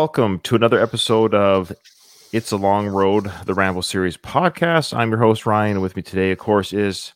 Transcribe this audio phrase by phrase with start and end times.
[0.00, 1.70] Welcome to another episode of
[2.32, 4.96] It's a Long Road, the Rambo Series podcast.
[4.96, 5.72] I'm your host, Ryan.
[5.72, 7.12] and With me today, of course, is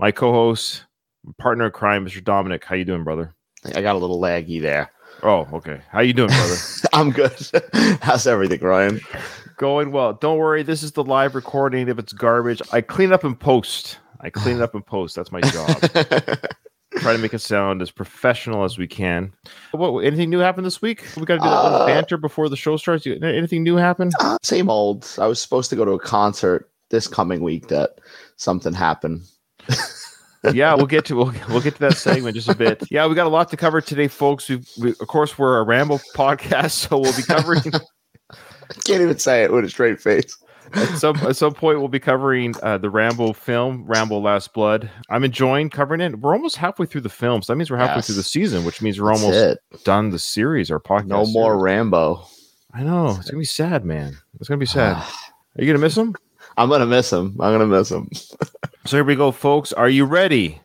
[0.00, 0.82] my co-host,
[1.38, 2.22] partner in crime, Mr.
[2.24, 2.64] Dominick.
[2.64, 3.36] How you doing, brother?
[3.76, 4.90] I got a little laggy there.
[5.22, 5.80] Oh, okay.
[5.90, 6.56] How you doing, brother?
[6.92, 7.32] I'm good.
[8.02, 9.00] How's everything, Ryan?
[9.56, 10.14] Going well.
[10.14, 10.64] Don't worry.
[10.64, 11.86] This is the live recording.
[11.86, 14.00] If it's garbage, I clean up and post.
[14.18, 15.14] I clean it up and post.
[15.14, 15.68] That's my job.
[16.98, 19.32] Try to make it sound as professional as we can.
[19.72, 20.04] What?
[20.04, 21.04] Anything new happened this week?
[21.16, 23.06] We got to do that little Uh, banter before the show starts.
[23.06, 24.10] Anything new happen?
[24.20, 25.06] Uh, same old.
[25.18, 27.98] I was supposed to go to a concert this coming week that
[28.36, 29.22] something happened.
[30.52, 32.82] yeah, we'll get to we'll, we'll get to that segment just a bit.
[32.90, 34.48] Yeah, we got a lot to cover today, folks.
[34.48, 38.38] We, we of course we're a ramble podcast, so we'll be covering I
[38.86, 40.36] can't even say it with a straight face.
[40.72, 44.90] At some at some point we'll be covering uh, the Rambo film, Rambo Last Blood.
[45.10, 46.18] I'm enjoying covering it.
[46.18, 48.06] We're almost halfway through the film, so that means we're halfway Yes.
[48.06, 49.84] through the season, which means we're That's almost it.
[49.84, 51.06] done the series, our podcast.
[51.08, 51.62] No more series.
[51.62, 52.26] Rambo.
[52.72, 54.16] I know it's gonna be sad, man.
[54.40, 54.96] It's gonna be sad.
[54.96, 55.04] Are
[55.58, 56.14] you gonna miss him?
[56.56, 57.36] I'm gonna miss him.
[57.40, 58.08] I'm gonna miss him.
[58.86, 59.72] So here we go, folks.
[59.72, 60.60] Are you ready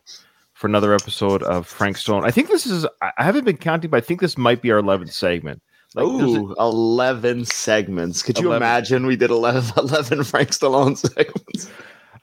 [0.52, 2.22] for another episode of Frank Stallone?
[2.26, 2.84] I think this is.
[3.00, 5.62] I I haven't been counting, but I think this might be our eleventh segment.
[5.94, 8.22] Like, there's a- Ooh, 11 segments.
[8.22, 11.70] Could you imagine we did 11, 11 Frank Stallone segments?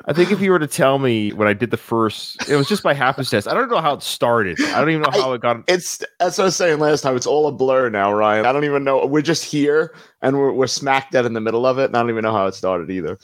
[0.09, 2.69] I think if you were to tell me when I did the first, it was
[2.69, 3.45] just by happenstance.
[3.45, 4.57] I don't know how it started.
[4.61, 5.63] I don't even know how it got.
[5.67, 7.17] It's that's what I was saying last time.
[7.17, 8.45] It's all a blur now, Ryan.
[8.45, 9.05] I don't even know.
[9.05, 11.85] We're just here and we're, we're smack dead in the middle of it.
[11.85, 13.19] And I don't even know how it started either.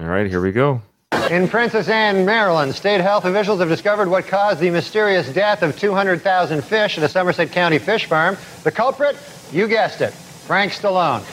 [0.00, 0.82] All right, here we go.
[1.30, 5.78] In Princess Anne, Maryland, state health officials have discovered what caused the mysterious death of
[5.78, 8.36] 200,000 fish at a Somerset County fish farm.
[8.64, 9.16] The culprit,
[9.54, 11.24] you guessed it, Frank Stallone.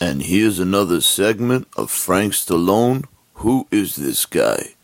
[0.00, 3.04] And here's another segment of Frank Stallone.
[3.34, 4.74] Who is this guy?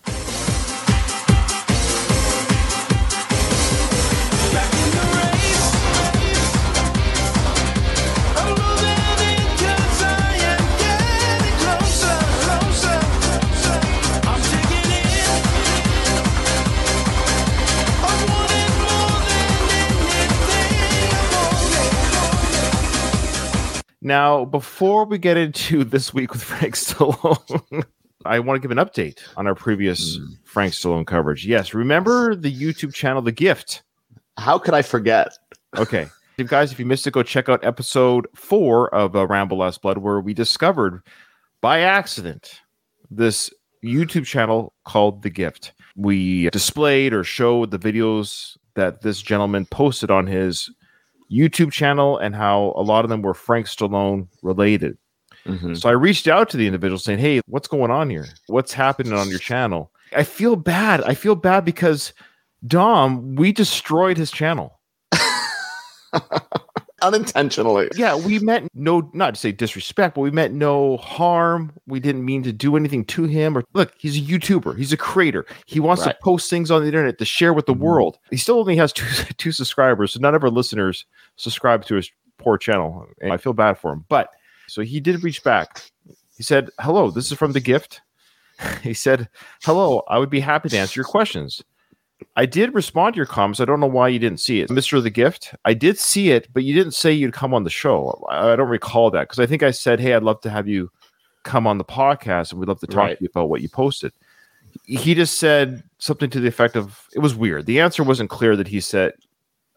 [24.06, 27.84] Now, before we get into this week with Frank Stallone,
[28.24, 31.44] I want to give an update on our previous Frank Stallone coverage.
[31.44, 33.82] Yes, remember the YouTube channel, The Gift.
[34.38, 35.36] How could I forget?
[35.76, 36.06] Okay.
[36.38, 39.82] If guys, if you missed it, go check out episode four of uh, Rambo Last
[39.82, 41.02] Blood, where we discovered
[41.60, 42.62] by accident
[43.10, 43.50] this
[43.84, 45.72] YouTube channel called The Gift.
[45.96, 50.70] We displayed or showed the videos that this gentleman posted on his
[51.30, 54.96] YouTube channel and how a lot of them were Frank Stallone related.
[55.44, 55.76] Mhm.
[55.76, 58.26] So I reached out to the individual saying, Hey, what's going on here?
[58.48, 59.92] What's happening on your channel?
[60.14, 61.02] I feel bad.
[61.02, 62.12] I feel bad because
[62.66, 64.80] Dom, we destroyed his channel.
[67.06, 67.88] Unintentionally.
[67.96, 71.72] Yeah, we meant no, not to say disrespect, but we meant no harm.
[71.86, 73.56] We didn't mean to do anything to him.
[73.56, 75.46] Or look, he's a YouTuber, he's a creator.
[75.66, 76.12] He wants Right.
[76.12, 77.78] to post things on the internet to share with the Mhm.
[77.80, 78.18] world.
[78.30, 79.06] He still only has two
[79.38, 81.06] two subscribers, so none of our listeners
[81.36, 83.06] subscribe to his poor channel.
[83.20, 84.04] And I feel bad for him.
[84.08, 84.30] But
[84.68, 85.82] so he did reach back.
[86.36, 88.00] He said, Hello, this is from the gift.
[88.82, 89.28] he said,
[89.64, 91.62] Hello, I would be happy to answer your questions.
[92.34, 93.60] I did respond to your comments.
[93.60, 94.70] I don't know why you didn't see it.
[94.70, 95.02] Mr.
[95.02, 98.24] The Gift, I did see it, but you didn't say you'd come on the show.
[98.30, 100.66] I I don't recall that because I think I said, Hey, I'd love to have
[100.66, 100.90] you
[101.42, 103.18] come on the podcast and we'd love to talk Right.
[103.18, 104.12] to you about what you posted.
[104.84, 107.66] He just said something to the effect of it was weird.
[107.66, 109.12] The answer wasn't clear that he said,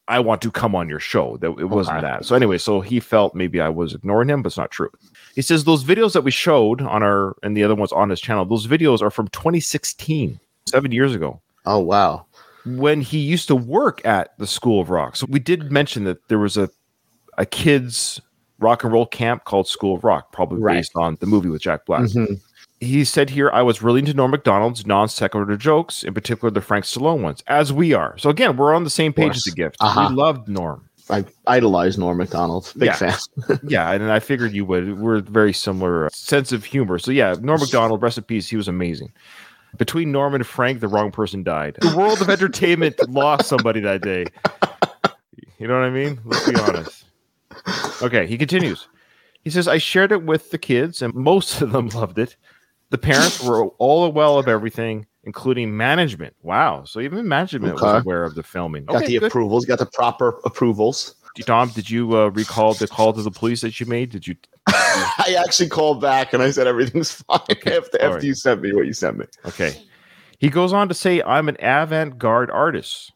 [0.08, 1.38] I want to come on your show.
[1.38, 2.08] That it wasn't Okay.
[2.08, 2.26] that.
[2.26, 4.90] So anyway, so he felt maybe I was ignoring him, but it's not true.
[5.36, 8.20] He says those videos that we showed on our and the other ones on his
[8.20, 12.26] channel, those videos are from 2016, seven years ago Oh, wow.
[12.66, 15.16] When he used to work at the School of Rock.
[15.16, 16.70] So we did mention that there was a
[17.38, 18.20] a kids
[18.60, 20.76] rock and roll camp called School of Rock, probably Right.
[20.76, 22.02] based on the movie with Jack Black.
[22.02, 22.42] Mhm.
[22.82, 26.60] He said here, I was really into Norm Macdonald's non sequitur jokes, in particular the
[26.62, 28.18] Frank Stallone ones, as we are.
[28.18, 29.78] So again, we're on the same page as the gift.
[29.80, 30.08] Uh-huh.
[30.10, 30.84] We loved Norm.
[31.10, 32.72] I idolize Norm Macdonald.
[32.78, 32.96] Big Yeah.
[32.96, 33.60] fan.
[33.68, 35.00] yeah, and I figured you would.
[35.00, 37.00] We're very similar uh, sense of humor.
[37.00, 38.48] So yeah, Norm Macdonald, rest in peace.
[38.50, 39.12] He was amazing.
[39.78, 41.78] Between Norm and Frank, the wrong person died.
[41.82, 44.26] The world of entertainment lost somebody that day.
[45.58, 46.20] You know what I mean?
[46.26, 47.06] Let's be honest.
[48.02, 48.88] Okay, he continues.
[49.44, 52.36] He says, I shared it with the kids, and most of them loved it.
[52.90, 56.36] The parents were all well of everything, including management.
[56.42, 56.86] Wow.
[56.86, 58.86] So even management was aware of the filming.
[58.86, 59.28] Got Okay, the good.
[59.28, 61.16] approvals, got the proper approvals.
[61.38, 64.10] Dom, did you uh, recall the call to the police that you made?
[64.10, 64.36] Did you
[64.68, 68.24] I actually called back and I said everything's fine after, after right.
[68.24, 69.26] you sent me what you sent me.
[69.46, 69.82] Okay.
[70.40, 73.12] He goes on to say, I'm an avant garde artist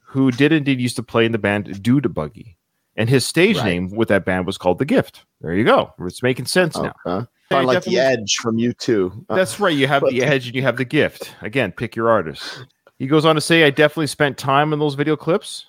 [0.00, 2.56] who did indeed used to play in the band Dude Buggy.
[2.96, 3.64] And his stage Right.
[3.64, 5.24] name with that band was called The Gift.
[5.40, 5.94] There you go.
[6.00, 6.92] It's making sense now.
[7.06, 7.26] Okay.
[7.50, 9.26] Yeah, Kind of like the Edge from U2.
[9.28, 9.74] That's right.
[9.74, 11.34] You have the edge and you have the gift.
[11.42, 12.66] Again, pick your artist.
[12.98, 15.66] He goes on to say, I definitely spent time in those video clips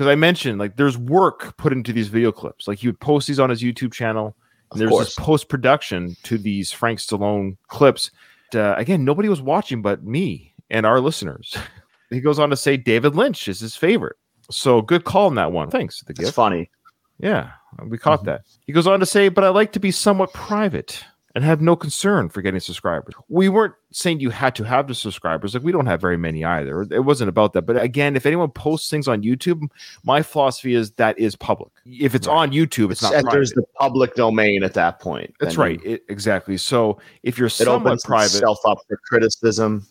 [0.00, 2.66] because I mentioned like there's work put into these video clips.
[2.66, 4.34] Like he would post these on his YouTube channel.
[4.72, 8.10] And there's this post production to these Frank Stallone clips.
[8.54, 11.54] Uh, again, nobody was watching but me and our listeners.
[12.08, 14.16] he goes on to say David Lynch is his favorite.
[14.50, 15.68] So good call on that one.
[15.68, 16.00] Thanks.
[16.00, 16.34] The It's gift.
[16.34, 16.70] funny.
[17.18, 17.50] Yeah,
[17.84, 18.44] we caught that.
[18.66, 21.04] He goes on to say, but I like to be somewhat private
[21.34, 23.14] and have no concern for getting subscribers.
[23.28, 25.54] We weren't saying you had to have the subscribers.
[25.54, 26.82] Like we don't have very many either.
[26.90, 27.62] It wasn't about that.
[27.62, 29.62] But again, if anyone posts things on YouTube,
[30.02, 31.70] my philosophy is that is public.
[31.86, 33.54] If it's on YouTube, it's not It enters private.
[33.54, 35.34] the public domain at that point.
[35.40, 35.80] That's right.
[35.84, 36.56] It, exactly.
[36.56, 39.86] So if you're It somewhat private, itself up for criticism,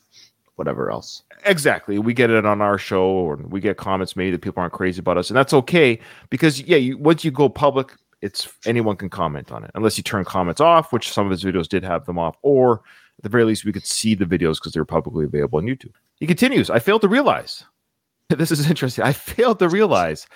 [0.56, 1.24] whatever else.
[1.46, 4.74] exactly we get it on our show or we get comments made that people aren't
[4.74, 5.98] crazy about us and that's okay
[6.30, 10.04] because yeah you, once you go public it's anyone can comment on it unless you
[10.04, 12.82] turn comments off which some of his videos did have them off or
[13.18, 15.66] at the very least we could see the videos because they were publicly available on
[15.66, 17.64] youtube he continues i failed to realize
[18.30, 20.28] this is interesting i failed to realize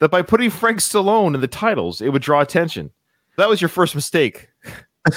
[0.00, 2.90] that by putting frank stallone in the titles it would draw attention
[3.36, 4.48] that was your first mistake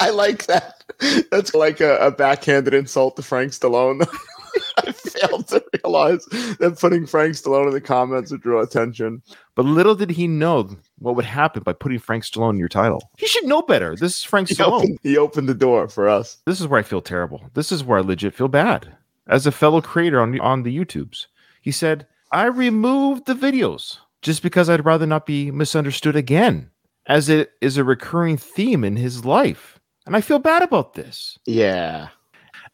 [0.00, 0.84] I like that.
[1.30, 4.06] That's like a, a backhanded insult to Frank Stallone.
[4.78, 6.24] I failed to realize
[6.58, 9.22] that putting Frank Stallone in the comments would draw attention.
[9.54, 13.10] but little did he know what would happen by putting frank stallone in your title
[13.18, 16.08] he should know better this is frank He stallone opened, he opened the door for
[16.08, 16.38] us.
[16.46, 17.50] this is where I feel terrible.
[17.54, 18.96] This is where I legit feel bad.
[19.26, 21.26] As a fellow creator on the, on the YouTubes,
[21.60, 26.70] he said, I removed the videos just because I'd rather not be misunderstood again,
[27.06, 29.78] as it is a recurring theme in his life.
[30.06, 31.38] And I feel bad about this.
[31.46, 32.08] Yeah.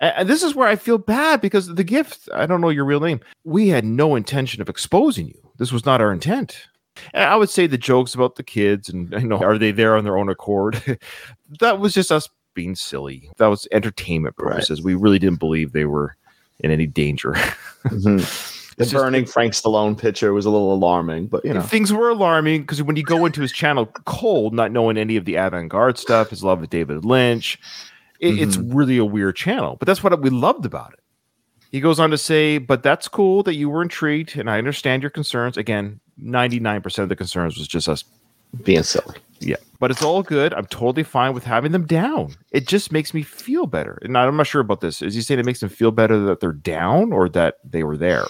[0.01, 3.01] And this is where I feel bad because the gift, I don't know your real
[3.01, 3.21] name.
[3.45, 5.51] We had no intention of exposing you.
[5.59, 6.67] This was not our intent.
[7.13, 9.97] And I would say the jokes about the kids and you know, are they there
[9.97, 10.99] on their own accord?
[11.61, 13.31] that was just us being silly.
[13.39, 14.53] That was entertainment Right.
[14.53, 14.83] purposes.
[14.83, 16.17] We really didn't believe they were
[16.61, 17.33] in any danger.
[17.85, 18.51] Mhm.
[18.77, 21.61] The just- burning Frank Stallone picture was a little alarming, but you know.
[21.63, 25.27] Things were alarming because when you go into his channel cold, not knowing any of
[25.27, 27.57] the avant garde stuff, his love of David Lynch,
[28.25, 28.75] it, it's mm-hmm.
[28.75, 29.77] really a weird channel.
[29.79, 31.01] But that's what we loved about it.
[31.71, 35.03] He goes on to say, but that's cool that you were intrigued, and I understand
[35.03, 35.57] your concerns.
[35.57, 38.05] Again, 99% of the concerns was just us.
[38.63, 39.17] Being silly.
[39.41, 39.57] Yeah.
[39.81, 40.55] But it's all good.
[40.55, 42.37] I'm totally fine with having them down.
[42.53, 43.99] It just makes me feel better.
[44.03, 45.03] And I'm not sure about this.
[45.03, 47.97] Is he saying it makes them feel better that they're down or that they were
[47.97, 48.27] there?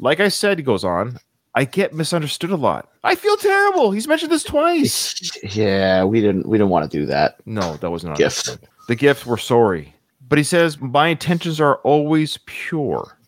[0.00, 1.18] Like I said, he goes on,
[1.54, 2.88] I get misunderstood a lot.
[3.04, 3.90] I feel terrible.
[3.90, 5.14] He's mentioned this twice.
[5.42, 7.36] Yeah, we didn't we didn't want to do that.
[7.46, 8.48] No, that was not Gift.
[8.48, 8.68] understood.
[8.88, 9.94] The gifts we're sorry.
[10.28, 13.18] But he says, My intentions are always pure.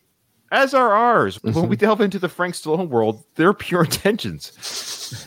[0.50, 1.40] As are ours.
[1.42, 1.74] When we mm-hmm.
[1.74, 5.26] delve into the Frank Stallone world, they're pure intentions.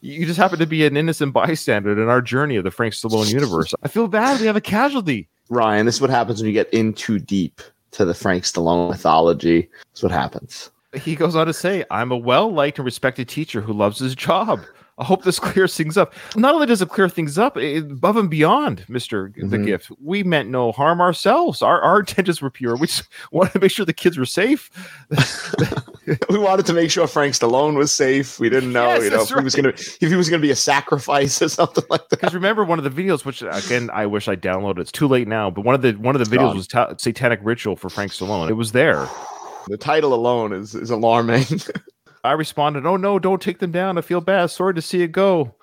[0.00, 3.32] you just happen to be an innocent bystander in our journey of the Frank Stallone
[3.32, 3.74] universe.
[3.82, 4.40] I feel bad.
[4.40, 5.28] We have a casualty.
[5.48, 7.60] Ryan, this is what happens when you get in too deep
[7.92, 9.68] to the Frank Stallone mythology.
[9.90, 10.70] That's what happens.
[10.94, 14.14] He goes on to say, I'm a well liked and respected teacher who loves his
[14.14, 14.60] job.
[14.96, 16.14] I hope this clears things up.
[16.36, 19.66] Not only does it clear things up, it, above and beyond, Mister the Mhm.
[19.66, 21.62] Gift, we meant no harm ourselves.
[21.62, 22.76] Our our intentions were pure.
[22.76, 24.70] We just wanted to make sure the kids were safe.
[26.30, 28.38] we wanted to make sure Frank Stallone was safe.
[28.38, 30.50] We didn't know, Yes, you know, if he was gonna if he was gonna be
[30.50, 32.20] a sacrifice or something like that.
[32.20, 34.78] Because remember, one of the videos, which again I wish I downloaded.
[34.80, 35.50] It's too late now.
[35.50, 38.48] But one of the one of the videos was ta- Satanic Ritual for Frank Stallone.
[38.50, 39.08] It was there.
[39.68, 41.44] The title alone is is alarming.
[42.24, 43.98] I responded, "Oh no, don't take them down.
[43.98, 44.46] I feel bad.
[44.46, 45.54] Sorry to see it go."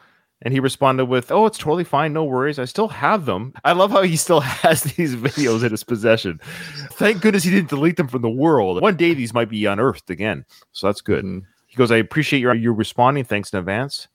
[0.44, 2.14] And he responded with, "Oh, it's totally fine.
[2.14, 2.60] No worries.
[2.60, 3.54] I still have them.
[3.66, 6.40] I love how he still has these videos in his possession.
[6.94, 8.82] Thank goodness he didn't delete them from the world.
[8.82, 11.42] One day these might be unearthed again, so that's good." Mhm.
[11.68, 13.24] He goes, "I appreciate your you responding.
[13.24, 14.08] Thanks in advance."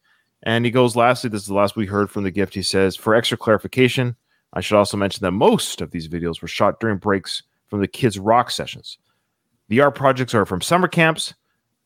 [0.42, 2.94] And he goes, "Lastly, this is the last we heard from the gift." He says,
[2.94, 4.14] "For extra clarification,
[4.52, 7.88] I should also mention that most of these videos were shot during breaks from the
[7.88, 8.98] kids' rock sessions.
[9.68, 11.34] The art projects are from summer camps."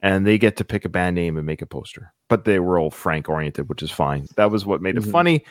[0.03, 2.13] And they get to pick a band name and make a poster.
[2.29, 4.27] But they were all Frank oriented, which is fine.
[4.37, 5.13] That was what made it Mhm.
[5.13, 5.45] funny.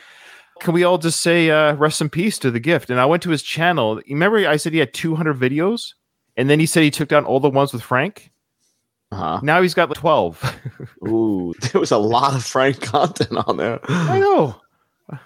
[0.60, 2.90] Can we all just say uh, rest in peace to the gift?
[2.90, 4.00] And I went to his channel.
[4.08, 5.94] Remember I said he had 200 videos,
[6.36, 8.30] and then he said he took down all the ones with Frank.
[9.12, 9.40] Uh-huh.
[9.42, 10.60] Now he's got like 12.
[11.08, 13.80] Ooh, there was a lot of Frank content on there.
[13.88, 14.60] I know.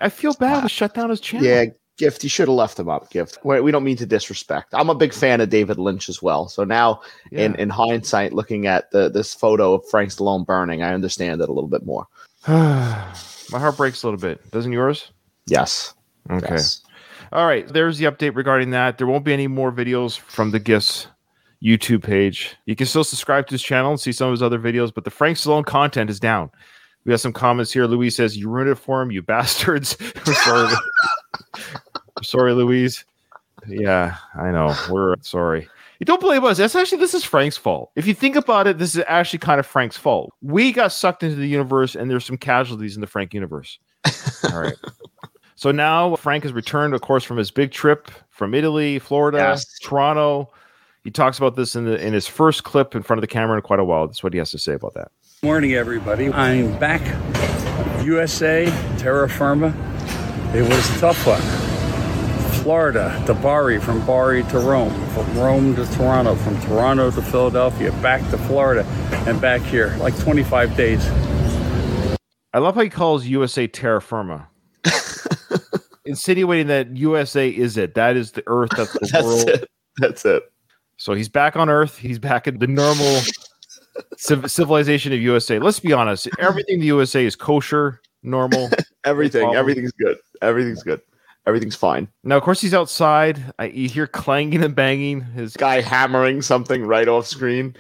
[0.01, 1.47] I feel bad to shut down his channel.
[1.47, 3.39] Yeah, Gift, you should have left him up, Gift.
[3.45, 4.69] We we don't mean to disrespect.
[4.73, 6.49] I'm a big fan of David Lynch as well.
[6.49, 7.61] So now, in, Yeah.
[7.61, 11.53] in hindsight, looking at the this photo of Frank Stallone burning, I understand it a
[11.53, 12.07] little bit more.
[12.49, 14.51] My heart breaks a little bit.
[14.51, 15.13] Doesn't yours?
[15.47, 15.95] Yes.
[16.31, 16.47] Okay.
[16.51, 16.83] Yes.
[17.33, 18.99] All right, there's the update regarding that.
[18.99, 21.07] There won't be any more videos from the gifts
[21.63, 22.57] YouTube page.
[22.67, 25.05] You can still subscribe to his channel and see some of his other videos, but
[25.05, 26.51] the Frank Stallone content is down.
[27.05, 27.87] We have some comments here.
[27.87, 29.97] Louis says, "You ruined it for him, you bastards."
[32.35, 33.05] We're sorry, sorry, Louise.
[33.67, 34.75] Yeah, I know.
[34.91, 35.69] We're sorry.
[36.01, 36.59] You don't blame us.
[36.59, 37.91] That's actually this is Frank's fault.
[37.97, 40.33] If you think about it, this is actually kind of Frank's fault.
[40.43, 43.79] We got sucked into the universe, and there's some casualties in the Frank universe.
[44.53, 44.75] All right.
[45.57, 49.65] So now Frank has returned, of course, from his big trip from Italy, Florida, Yes.
[49.79, 50.53] Toronto.
[51.05, 53.57] He talks about this in the in his first clip in front of the camera
[53.57, 54.07] in quite a while.
[54.07, 55.13] That's what he has to say about that.
[55.43, 56.33] Morning, everybody.
[56.33, 57.03] I'm back.
[58.05, 58.67] USA,
[58.99, 59.69] terra firma.
[60.55, 61.64] It was a tough one.
[62.65, 67.93] Florida to Bari, from Bari to Rome, from Rome to Toronto, from Toronto to Philadelphia,
[68.01, 68.85] back to Florida,
[69.29, 71.07] and back here, like 25 days.
[72.55, 74.49] I love how he calls USA terra firma,
[76.07, 77.95] insinuating that USA is it.
[77.97, 78.71] That is the Earth.
[78.75, 79.49] That's the That's world.
[79.51, 79.71] it.
[79.99, 80.43] That's it.
[80.97, 81.99] So he's back on Earth.
[81.99, 83.21] He's back in the normal
[84.17, 85.59] civ- civilization of USA.
[85.59, 86.31] Let's be honest.
[86.39, 88.71] Everything in the USA is kosher, normal.
[89.05, 89.43] Everything.
[89.43, 89.59] problem.
[89.59, 90.17] Everything's good.
[90.41, 91.03] Everything's good.
[91.47, 92.09] Everything's fine.
[92.23, 93.53] now, of course, he's outside.
[93.59, 95.21] I, you hear clanging and banging.
[95.21, 97.77] His Guy hammering something right off screen.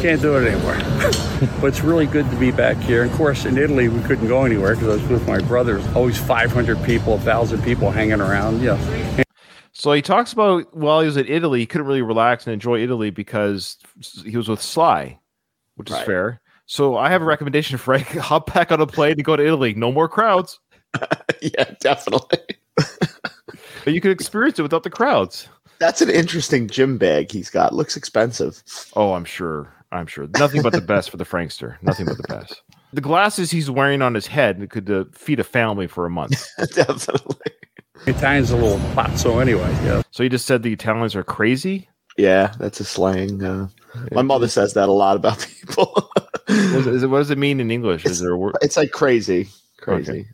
[0.00, 0.76] Can't do it anymore.
[1.60, 3.04] but it's really good to be back here.
[3.04, 5.86] Of course, in Italy, we couldn't go anywhere because I was with my brothers.
[5.94, 8.60] Always 500 people, 1,000 people hanging around.
[8.60, 9.22] You know,
[9.72, 12.82] So he talks about while he was in Italy, he couldn't really relax and enjoy
[12.82, 13.76] Italy because
[14.24, 15.18] he was with Sly,
[15.76, 16.06] which is Right.
[16.06, 16.40] fair.
[16.66, 18.06] So I have a recommendation, Frank.
[18.16, 19.74] Hop back on a plane to go to Italy.
[19.74, 20.58] No more crowds.
[21.42, 22.38] yeah, definitely.
[23.84, 25.48] But you can experience it without the crowds.
[25.78, 27.74] That's an interesting gym bag he's got.
[27.74, 28.62] Looks expensive.
[28.96, 29.72] Oh, I'm sure.
[29.92, 30.26] I'm sure.
[30.38, 31.76] Nothing but the best for the Frankster.
[31.82, 32.62] Nothing but the best.
[32.94, 36.48] The glasses he's wearing on his head could uh, feed a family for a month.
[36.74, 37.36] definitely.
[38.06, 39.70] Italian's a little pazzo anyway.
[39.84, 40.02] Yeah.
[40.10, 41.88] So you just said the Italians are crazy.
[42.16, 43.42] Yeah, that's a slang.
[43.42, 43.68] Uh,
[44.12, 46.08] my mother says that a lot about people.
[46.46, 48.06] What, is it, what does it mean in English?
[48.06, 48.56] Is there a word?
[48.62, 49.48] it's like crazy.
[49.78, 50.12] Crazy.
[50.12, 50.26] Okay.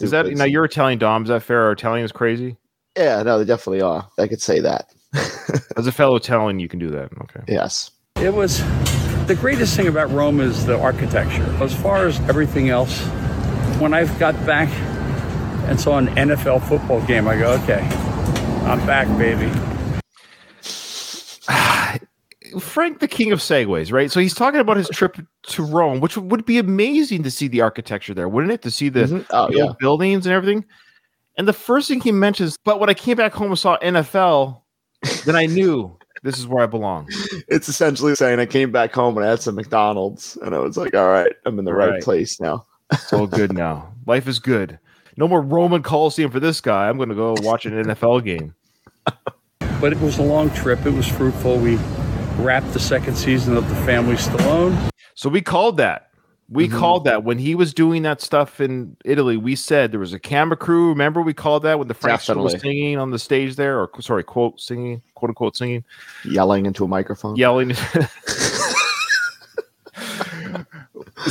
[0.00, 1.22] Is that now you're Italian, Dom?
[1.22, 1.68] Is that fair?
[1.68, 2.56] Are Italians crazy?
[2.96, 4.08] Yeah, no, they definitely are.
[4.18, 4.92] I could say that.
[5.76, 7.10] As a fellow Italian, you can do that.
[7.22, 7.40] Okay.
[7.48, 7.90] yes.
[8.16, 8.58] It was
[9.26, 11.44] the greatest thing about Rome is the architecture.
[11.62, 13.00] As far as everything else,
[13.80, 14.68] when I've got back
[15.68, 17.80] and saw an NFL football game, I go, okay,
[18.66, 19.46] I'm back, baby.
[22.60, 24.10] Frank, the king of segways, right?
[24.10, 27.60] So he's talking about his trip to Rome, which would be amazing to see the
[27.60, 28.62] architecture there, wouldn't it?
[28.62, 29.26] To see the, Mhm.
[29.30, 29.62] Oh the yeah.
[29.64, 30.64] old buildings and everything.
[31.36, 34.62] And the first thing he mentions, but when I came back home and saw NFL,
[35.24, 37.08] then I knew this is where I belong.
[37.48, 40.76] It's essentially saying I came back home and I had some McDonald's and I was
[40.76, 42.02] like, all right, I'm in the right, Right.
[42.02, 42.66] place now.
[42.92, 43.92] It's all good now.
[44.06, 44.78] Life is good.
[45.16, 46.88] No more Roman Coliseum for this guy.
[46.88, 48.54] I'm going to go watch an NFL game.
[49.80, 50.84] But it was a long trip.
[50.84, 51.58] It was fruitful.
[51.58, 51.76] We
[52.42, 54.90] wrapped the second season of The Family Stallone.
[55.14, 56.06] So we called that.
[56.48, 59.36] We called that when he was doing that stuff in Italy.
[59.36, 60.88] We said there was a camera crew.
[60.88, 63.88] Remember, we called that when the Frank Stallone was singing on the stage there, or
[64.00, 65.84] sorry, quote singing, quote unquote singing,
[66.24, 67.36] Yelling into a microphone.
[67.36, 67.72] yelling.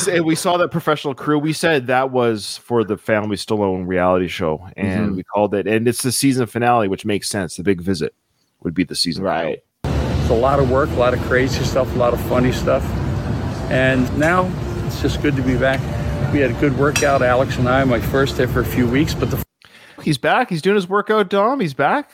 [0.07, 1.39] And we saw that professional crew.
[1.39, 5.15] We said that was for the Family Stallone reality show, and Mhm.
[5.17, 5.67] we called it.
[5.67, 7.55] And it's the season finale, which makes sense.
[7.57, 8.13] The big visit
[8.61, 9.59] would be the season Right.
[10.29, 12.83] It's a lot of work, a lot of crazy stuff, a lot of funny stuff.
[13.71, 14.45] And now
[14.85, 15.79] it's just good to be back.
[16.31, 19.15] We had a good workout, Alex and I, my first day for a few weeks,
[19.15, 19.43] but the.
[20.03, 20.51] He's back.
[20.51, 21.31] He's doing his workout.
[21.31, 21.59] Dom.
[21.59, 22.11] He's back.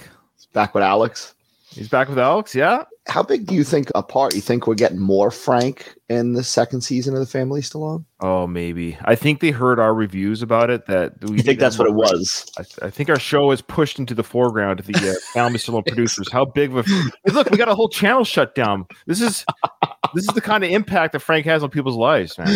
[0.53, 1.34] Back with Alex.
[1.75, 2.55] He's back with Alex.
[2.55, 2.83] Yeah.
[3.07, 4.33] How big do you think apart?
[4.33, 8.05] You think we're getting more Frank in the second season of the Family Stallone?
[8.21, 8.97] Oh, maybe.
[9.03, 10.85] I think they heard our reviews about it.
[10.87, 12.49] That we You think that's what it was?
[12.57, 15.59] I, th- I think our show is pushed into the foreground of the uh, Family
[15.59, 16.31] Stallone producers.
[16.31, 17.49] How big of a Hey, look?
[17.51, 18.85] We got a whole channel shut down.
[19.05, 19.45] This is
[20.13, 22.47] this is the kind of impact that Frank has on people's lives, man.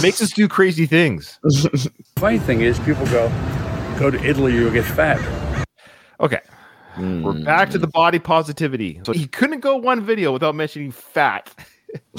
[0.00, 1.38] Makes us do crazy things.
[2.16, 3.28] funny thing is, people go,
[3.98, 5.18] go to Italy, you'll get fat.
[6.20, 6.40] Okay,
[6.98, 7.92] we're back to the mm.
[7.92, 9.00] body positivity.
[9.04, 11.48] So he couldn't go one video without mentioning fat,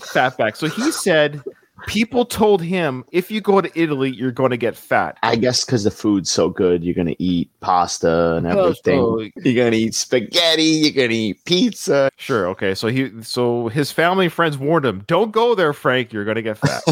[0.00, 0.56] fat back.
[0.56, 1.42] So he said
[1.86, 5.18] people told him if you go to Italy, you're going to get fat.
[5.22, 9.00] I guess because the food's so good, you're gonna eat pasta and Oh, everything.
[9.00, 10.62] so- You're gonna eat spaghetti.
[10.62, 12.10] You're gonna eat pizza.
[12.16, 12.48] Sure.
[12.48, 12.74] Okay.
[12.74, 16.12] So he, so his family and friends warned him, "Don't go there, Frank.
[16.12, 16.82] You're going to get fat."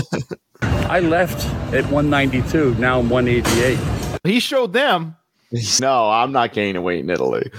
[0.63, 3.79] I left at 192, now I'm 188.
[4.25, 5.17] he showed them
[5.81, 7.51] No, I'm not gaining weight in Italy.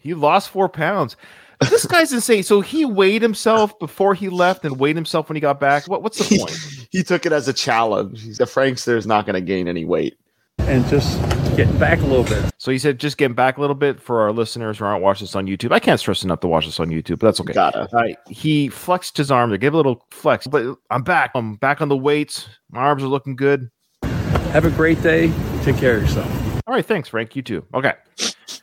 [0.00, 1.16] he lost four pounds.
[1.60, 2.42] This guy's insane.
[2.42, 5.86] So he weighed himself before he left and weighed himself when he got back.
[5.86, 6.88] What, what's the point?
[6.90, 8.22] he took it as a challenge.
[8.22, 10.18] He's the Frankster's not gonna gain any weight.
[10.58, 11.20] And just
[11.52, 12.50] just getting back a little bit.
[12.56, 15.26] So he said, just getting back a little bit for our listeners who aren't watching
[15.26, 15.72] this on YouTube.
[15.72, 17.52] I can't stress enough to watch this on YouTube, but that's okay.
[17.52, 18.16] Gotta.
[18.28, 21.32] He flexed his arm to give a little flex, but I'm back.
[21.34, 22.48] I'm back on the weights.
[22.70, 23.70] My arms are looking good.
[24.02, 25.32] Have a great day.
[25.62, 26.41] Take care of yourself.
[26.66, 27.34] All right, thanks, Frank.
[27.36, 27.64] You too.
[27.74, 27.94] Okay,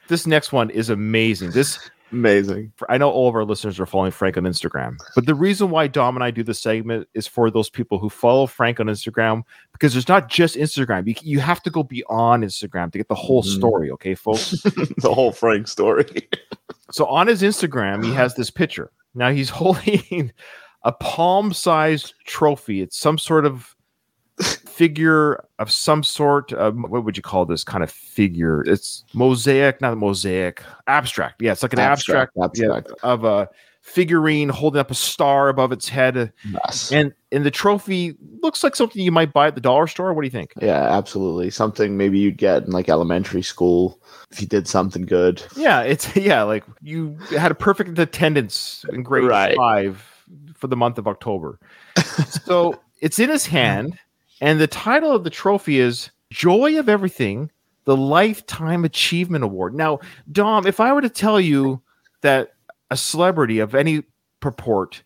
[0.07, 1.51] this next one is amazing.
[1.51, 2.71] This Amazing.
[2.89, 5.85] I know all of our listeners are following Frank on Instagram, but the reason why
[5.85, 9.43] Dom and I do this segment is for those people who follow Frank on Instagram
[9.73, 11.05] because there's not just Instagram.
[11.07, 13.55] You, you have to go beyond Instagram to get the whole Mhm.
[13.57, 14.49] story, okay, folks?
[14.63, 16.27] the whole Frank story.
[16.91, 18.89] So on his Instagram, he has this picture.
[19.13, 20.31] Now he's holding
[20.81, 22.81] a palm-sized trophy.
[22.81, 23.75] It's some sort of
[24.41, 26.53] figure of some sort.
[26.53, 28.61] Um, what would you call this kind of figure?
[28.65, 31.41] It's mosaic, not mosaic, abstract.
[31.41, 32.87] Yeah, it's like an abstract, Abstract.
[32.89, 33.49] yeah, of a
[33.81, 36.91] figurine holding up a star above its head, Yes.
[36.91, 40.13] and and the trophy looks like something you might buy at the dollar store.
[40.13, 40.53] What do you think?
[40.61, 41.49] Yeah, absolutely.
[41.49, 45.43] Something maybe you'd get in like elementary school if you did something good.
[45.55, 49.55] Yeah, it's yeah, like you had a perfect attendance in grade Right.
[49.55, 50.05] five
[50.55, 51.59] for the month of October.
[52.43, 53.97] so it's in his hand,
[54.41, 57.51] and the title of the trophy is Joy of Everything,
[57.85, 59.73] the Lifetime Achievement Award.
[59.73, 59.99] Now,
[60.31, 61.81] Dom, if I were to tell you
[62.21, 62.53] that
[62.91, 64.03] a celebrity of any
[64.39, 65.03] purport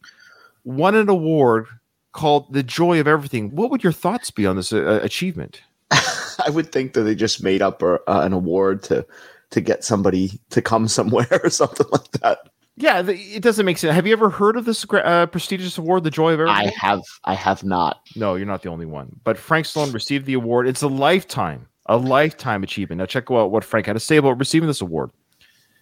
[0.63, 1.67] won an award
[2.11, 5.61] called the Joy of Everything, what would your thoughts be on this uh, achievement?
[5.91, 9.05] I would think that they just made up a, uh, an award to
[9.51, 12.49] to get somebody to come somewhere or something like that.
[12.75, 13.94] Yeah, the, it doesn't make sense.
[13.94, 16.70] Have you ever heard of this uh, prestigious award, the Joy of Everything?
[16.70, 18.01] I have I have not.
[18.15, 19.20] No, you're not the only one.
[19.24, 20.68] But Frank Stallone received the award.
[20.68, 23.00] It's a lifetime, a lifetime achievement.
[23.00, 25.12] Now check out what Frank had to say about receiving this award.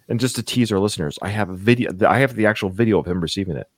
[0.08, 1.90] And just to tease our listeners, I have a video.
[2.06, 3.68] I have the actual video of him receiving it.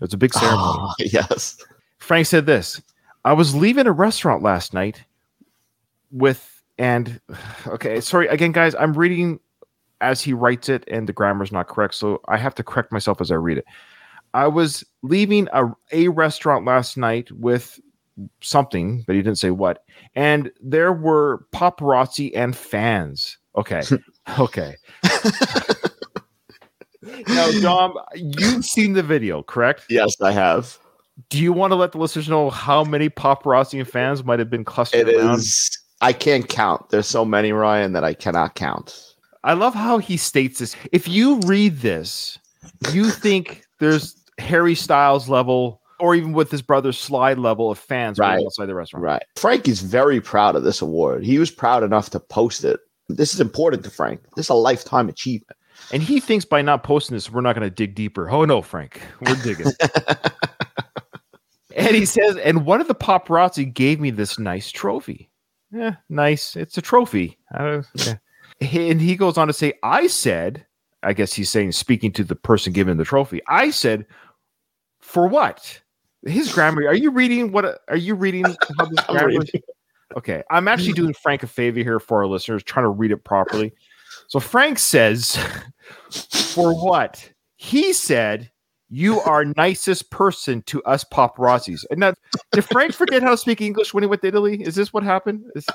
[0.00, 0.60] It's a big ceremony.
[0.80, 1.56] Oh, yes.
[1.98, 2.82] Frank said this:
[3.24, 5.04] "I was leaving a restaurant last night
[6.10, 7.20] with and
[7.66, 8.74] okay, sorry again, guys.
[8.74, 9.38] I'm reading
[10.04, 13.20] as he writes it, and the grammar's not correct, so I have to correct myself
[13.20, 13.64] as I read it.
[14.34, 17.80] I was leaving a a restaurant last night with
[18.40, 23.38] something, but he didn't say what, and there were paparazzi and fans.
[23.56, 23.82] Okay,
[24.38, 24.76] okay.
[27.28, 29.84] now, Dom, you've seen the video, correct?
[29.88, 30.78] Yes, I have.
[31.30, 34.50] Do you want to let the listeners know how many paparazzi and fans might have
[34.50, 35.38] been clustered It around?
[35.38, 35.78] is.
[36.00, 36.90] I can't count.
[36.90, 39.13] There's so many, Ryan, that I cannot count.
[39.44, 40.74] I love how he states this.
[40.90, 42.38] If you read this,
[42.92, 48.18] you think there's Harry Styles level, or even with his brother Sly level of fans
[48.18, 48.42] Right.
[48.42, 49.04] outside the restaurant.
[49.04, 49.22] Right.
[49.36, 51.24] Frank is very proud of this award.
[51.24, 52.80] He was proud enough to post it.
[53.08, 54.20] This is important to Frank.
[54.34, 55.58] This is a lifetime achievement.
[55.92, 58.30] And he thinks by not posting this, we're not going to dig deeper.
[58.30, 59.66] Oh no, Frank, we're digging.
[61.76, 65.30] and he says, and one of the paparazzi gave me this nice trophy.
[65.70, 66.56] Yeah, nice.
[66.56, 67.36] It's a trophy.
[67.52, 68.14] Uh, yeah.
[68.60, 70.64] And he goes on to say, I said,
[71.02, 74.06] I guess he's saying, speaking to the person giving the trophy, I said,
[75.00, 75.80] for what?
[76.26, 76.86] His grammar.
[76.86, 77.80] Are you reading what?
[77.88, 78.44] Are you reading
[78.78, 79.28] how this grammar?
[79.28, 79.62] reading.
[80.16, 83.24] Okay, I'm actually doing Frank a favor here for our listeners, trying to read it
[83.24, 83.72] properly.
[84.28, 85.36] So Frank says,
[86.10, 88.50] "For what?" He said,
[88.88, 92.14] "You are nicest person to us paparazzis." And now,
[92.52, 94.62] did Frank forget how to speak English when he went to Italy?
[94.62, 95.44] Is this what happened?
[95.54, 95.66] Is-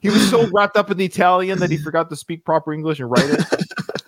[0.00, 3.00] he was so wrapped up in the Italian that he forgot to speak proper English
[3.00, 3.44] and write it.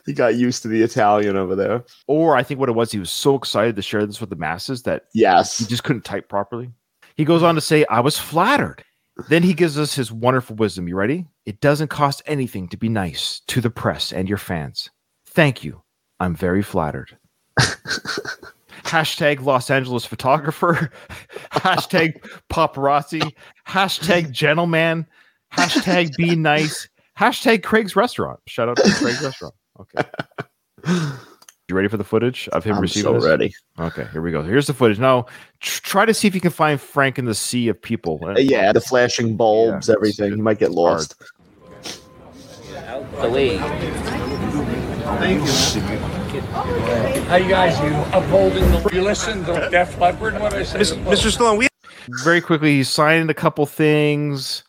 [0.06, 1.84] He got used to the Italian over there.
[2.08, 4.34] Or I think what it was, he was so excited to share this with the
[4.34, 6.70] masses that yes, he just couldn't type properly.
[7.14, 8.82] He goes on to say, I was flattered.
[9.28, 10.88] Then he gives us his wonderful wisdom.
[10.88, 11.26] You ready?
[11.46, 14.90] It doesn't cost anything to be nice to the press and your fans.
[15.26, 15.82] Thank you.
[16.18, 17.16] I'm very flattered.
[18.84, 20.90] Hashtag Los Angeles photographer.
[21.52, 23.32] Hashtag paparazzi.
[23.68, 25.06] Hashtag gentleman.
[25.52, 26.88] Hashtag be nice.
[27.18, 28.40] Hashtag Craig's restaurant.
[28.46, 29.54] Shout out to Craig's restaurant.
[29.80, 30.02] Okay.
[31.68, 33.24] You ready for the footage of him I'm receiving so this?
[33.24, 33.54] ready.
[33.78, 34.42] Okay, here we go.
[34.42, 34.98] Here's the footage.
[34.98, 35.26] Now,
[35.60, 38.18] tr- try to see if you can find Frank in the sea of people.
[38.24, 40.30] Uh, yeah, the flashing bulbs, Yeah, everything.
[40.32, 41.14] You might get it's lost.
[43.20, 43.56] the way.
[47.28, 50.78] How you guys, you upholding the, you listen to Def Leppard, what I say?
[50.80, 51.30] Mr.
[51.36, 51.68] Stallone, we
[52.24, 54.64] Very quickly, he signed a couple things.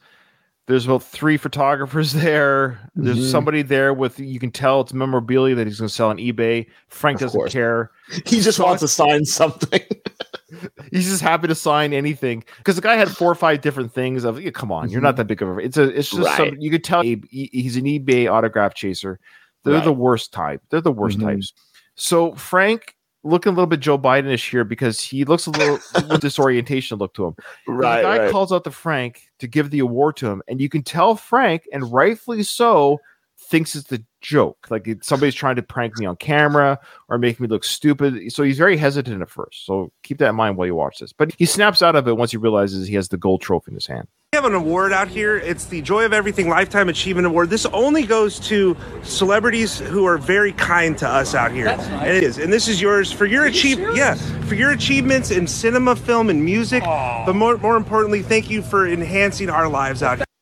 [0.71, 2.79] There's about three photographers there.
[2.95, 3.31] There's Mhm.
[3.31, 6.67] somebody there with you can tell it's memorabilia that he's going to sell on eBay.
[6.87, 7.51] Frank Of doesn't course.
[7.51, 7.91] care.
[8.25, 9.81] He just wants to sign something.
[10.91, 14.23] He's just happy to sign anything because the guy had four or five different things.
[14.25, 15.57] Of yeah, come on, you're not that big of a.
[15.59, 15.83] It's a.
[15.97, 19.19] It's just some, you could tell he- he- he's an eBay autograph chaser.
[19.63, 19.83] They're Right.
[19.83, 20.61] the worst type.
[20.69, 21.23] They're the worst Mhm.
[21.23, 21.53] types.
[21.95, 26.17] So Frank looking a little bit Joe Bidenish here because he looks a little, little
[26.17, 27.35] disorientation look to him.
[27.67, 28.31] Right, the guy right.
[28.31, 31.67] calls out to Frank to give the award to him, and you can tell Frank,
[31.71, 32.99] and rightfully so,
[33.37, 34.67] thinks it's a joke.
[34.69, 36.79] Like somebody's trying to prank me on camera
[37.09, 38.31] or make me look stupid.
[38.31, 39.65] So he's very hesitant at first.
[39.65, 41.11] So keep that in mind while you watch this.
[41.11, 43.75] But he snaps out of it once he realizes he has the gold trophy in
[43.75, 44.07] his hand.
[44.33, 45.35] We have an award out here.
[45.35, 47.49] It's the Joy of Everything Lifetime Achievement Award.
[47.49, 51.67] This only goes to celebrities who are very kind to us out here.
[51.67, 52.37] And it is.
[52.37, 53.97] And this is yours for your achievement.
[53.97, 54.15] Yeah,
[54.45, 56.81] for your achievements in cinema, film, and music.
[56.81, 60.25] But more, more importantly, thank you for enhancing our lives out here.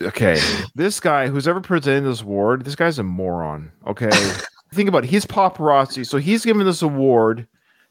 [0.00, 0.40] Okay,
[0.74, 3.70] this guy who's ever presented this award, this guy's a moron.
[3.86, 4.08] Okay,
[4.72, 5.10] think about it.
[5.10, 7.46] He's paparazzi, so he's giving this award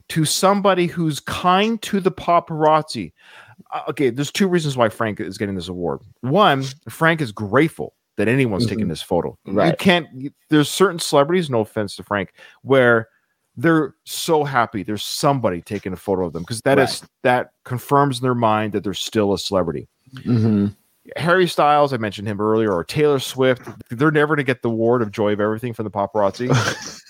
[0.08, 3.12] to somebody who's kind to the paparazzi.
[3.72, 6.02] Uh, okay, there's two reasons why Frank is getting this award.
[6.22, 9.38] One, Frank is grateful that anyone's taking this photo.
[9.46, 9.72] Right.
[9.72, 10.08] You can't.
[10.50, 13.08] There's certain celebrities, no offense to Frank, where
[13.56, 18.20] they're so happy there's somebody taking a photo of them because that is that confirms
[18.20, 19.88] in their mind that they're still a celebrity.
[20.24, 20.68] hmm
[21.16, 24.70] Harry Styles, I mentioned him earlier, or Taylor Swift, they're never going to get the
[24.70, 26.50] award of joy of everything from the paparazzi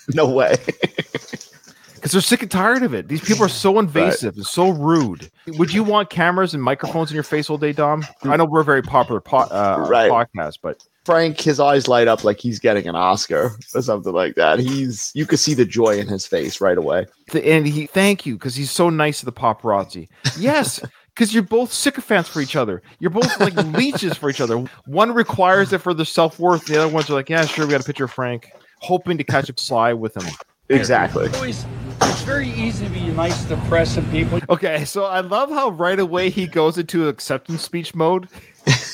[0.14, 0.56] No way.
[2.00, 3.08] because they're sick and tired of it.
[3.08, 5.30] These people are so invasive and so rude.
[5.46, 8.04] Would you want cameras and microphones in your face all day, Dom?
[8.22, 10.10] I know we're a very popular po- uh, Right.
[10.10, 14.34] podcast, but Frank, his eyes light up like he's getting an Oscar or something like
[14.36, 14.58] that.
[14.58, 17.06] He's you could see the joy in his face right away.
[17.34, 20.08] and he thank you because he's so nice to the paparazzi.
[20.38, 20.80] Yes.
[21.12, 22.82] Because you're both sycophants for each other.
[23.00, 24.56] You're both like leeches for each other.
[24.86, 26.64] One requires it for their self worth.
[26.64, 29.24] The other ones are like, yeah, sure, we got a picture of Frank, hoping to
[29.24, 30.24] catch a fly with him.
[30.70, 31.28] Exactly.
[31.34, 31.66] Always,
[32.02, 34.40] it's very easy to be nice to press and people.
[34.48, 38.28] Okay, so I love how right away he goes into acceptance speech mode.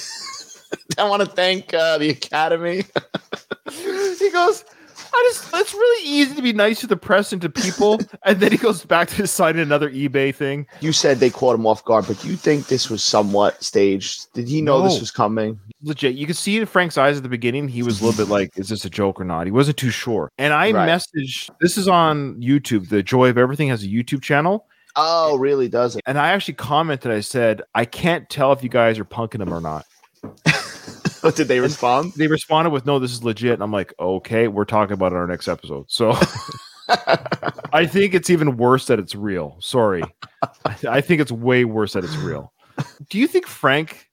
[0.98, 2.84] I want to thank uh, the Academy.
[4.18, 4.64] He goes,
[5.16, 8.00] I just it's really easy to be nice to the press and to people.
[8.26, 10.66] and then he goes back to his signing another eBay thing.
[10.80, 14.32] You said they caught him off guard, but do you think this was somewhat staged?
[14.34, 15.58] Did he know this was coming?
[15.82, 18.30] Legit, you could see in Frank's eyes at the beginning, he was a little bit
[18.30, 19.46] like, is this a joke or not?
[19.46, 20.30] He wasn't too sure.
[20.36, 20.88] And I Right.
[20.88, 22.88] messaged this is on YouTube.
[22.90, 24.66] The Joy of Everything has a YouTube channel.
[24.96, 25.68] Oh, really?
[25.68, 26.02] Does it?
[26.06, 29.52] And I actually commented, I said, I can't tell if you guys are punking him
[29.52, 29.84] or not.
[31.30, 32.12] Did they respond?
[32.14, 33.54] They responded with, no, this is legit.
[33.54, 35.90] And I'm like, okay, we're talking about it in our next episode.
[35.90, 36.12] So
[37.72, 39.56] I think it's even worse that it's real.
[39.60, 40.02] Sorry.
[40.88, 42.52] I think it's way worse that it's real.
[43.08, 44.08] Do you think Frank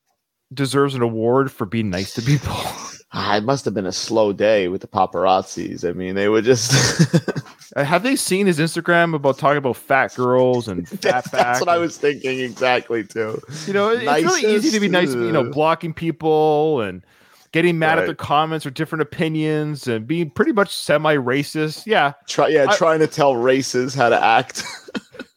[0.54, 2.56] deserves an award for being nice to people?
[3.16, 5.88] Ah, it must have been a slow day with the paparazzis.
[5.88, 6.74] I mean, they were just.
[7.76, 11.68] Uh, Have they seen his Instagram about talking about fat girls and fat that's, what
[11.68, 13.42] I was thinking exactly too.
[13.66, 17.04] You know, it- it's really easy to be nice, you know, blocking people and
[17.52, 18.06] getting mad at Right.
[18.06, 21.88] their comments or different opinions and being pretty much semi-racist.
[21.88, 24.64] Yeah, Try, yeah, I- trying to tell races how to act.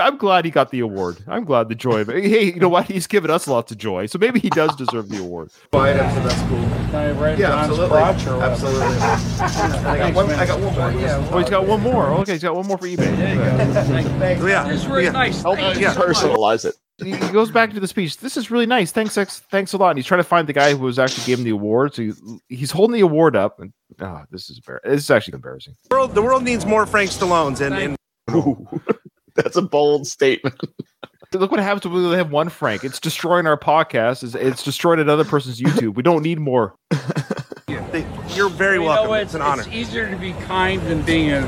[0.00, 1.18] I'm glad he got the award.
[1.28, 2.24] I'm glad the joy of it.
[2.24, 2.86] Hey, you know what?
[2.86, 5.50] He's given us lots of joy, so maybe he does deserve the award.
[5.72, 6.58] items, so that's cool.
[6.90, 7.88] Can I Yeah, Don's absolutely.
[7.88, 8.26] crotch?
[8.26, 8.86] Absolutely.
[9.86, 10.30] I got one.
[10.30, 11.00] I got one more.
[11.00, 11.28] Yeah.
[11.30, 12.06] Oh, he's got one more.
[12.20, 13.16] Okay, he's got one more for eBay.
[14.48, 14.68] Yeah.
[14.68, 15.10] It's really yeah.
[15.10, 15.42] nice.
[15.42, 15.92] Help Thank yeah.
[15.92, 16.16] so much.
[16.16, 16.74] personalize it.
[17.02, 18.18] He he goes back to the speech.
[18.18, 18.92] This is really nice.
[18.92, 19.90] Thanks, ex- thanks a lot.
[19.90, 21.94] And he's trying to find the guy who was actually gave him the award.
[21.94, 22.12] So he,
[22.48, 25.74] he's holding the award up, and oh, this is embar- This is actually embarrassing.
[25.88, 27.60] The world, the world needs more Frank Stallones.
[27.60, 27.96] And, and
[28.32, 28.66] Ooh,
[29.42, 30.58] that's a bold statement.
[31.32, 32.82] Look what happens when we only have one Frank.
[32.82, 34.24] It's destroying our podcast.
[34.24, 35.94] It's, it's destroyed another person's YouTube.
[35.94, 36.74] We don't need more.
[38.34, 39.06] you're very You welcome.
[39.10, 39.62] know, it's an honor.
[39.62, 41.40] It's easier to be kind than being a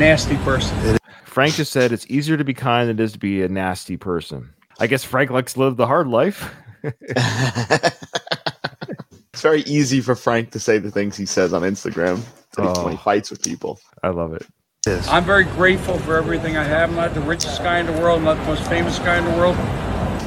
[0.00, 0.98] nasty person.
[1.24, 3.96] Frank just said it's easier to be kind than it is to be a nasty
[3.96, 4.50] person.
[4.80, 6.52] I guess Frank likes to live the hard life.
[9.32, 12.18] it's very easy for Frank to say the things he says on Instagram
[12.56, 13.02] when he- when he Oh.
[13.02, 13.78] fights with people.
[14.02, 14.44] I love it.
[14.86, 16.90] I'm very grateful for everything I have.
[16.90, 18.18] I'm not the richest guy in the world.
[18.18, 19.56] I'm not the most famous guy in the world.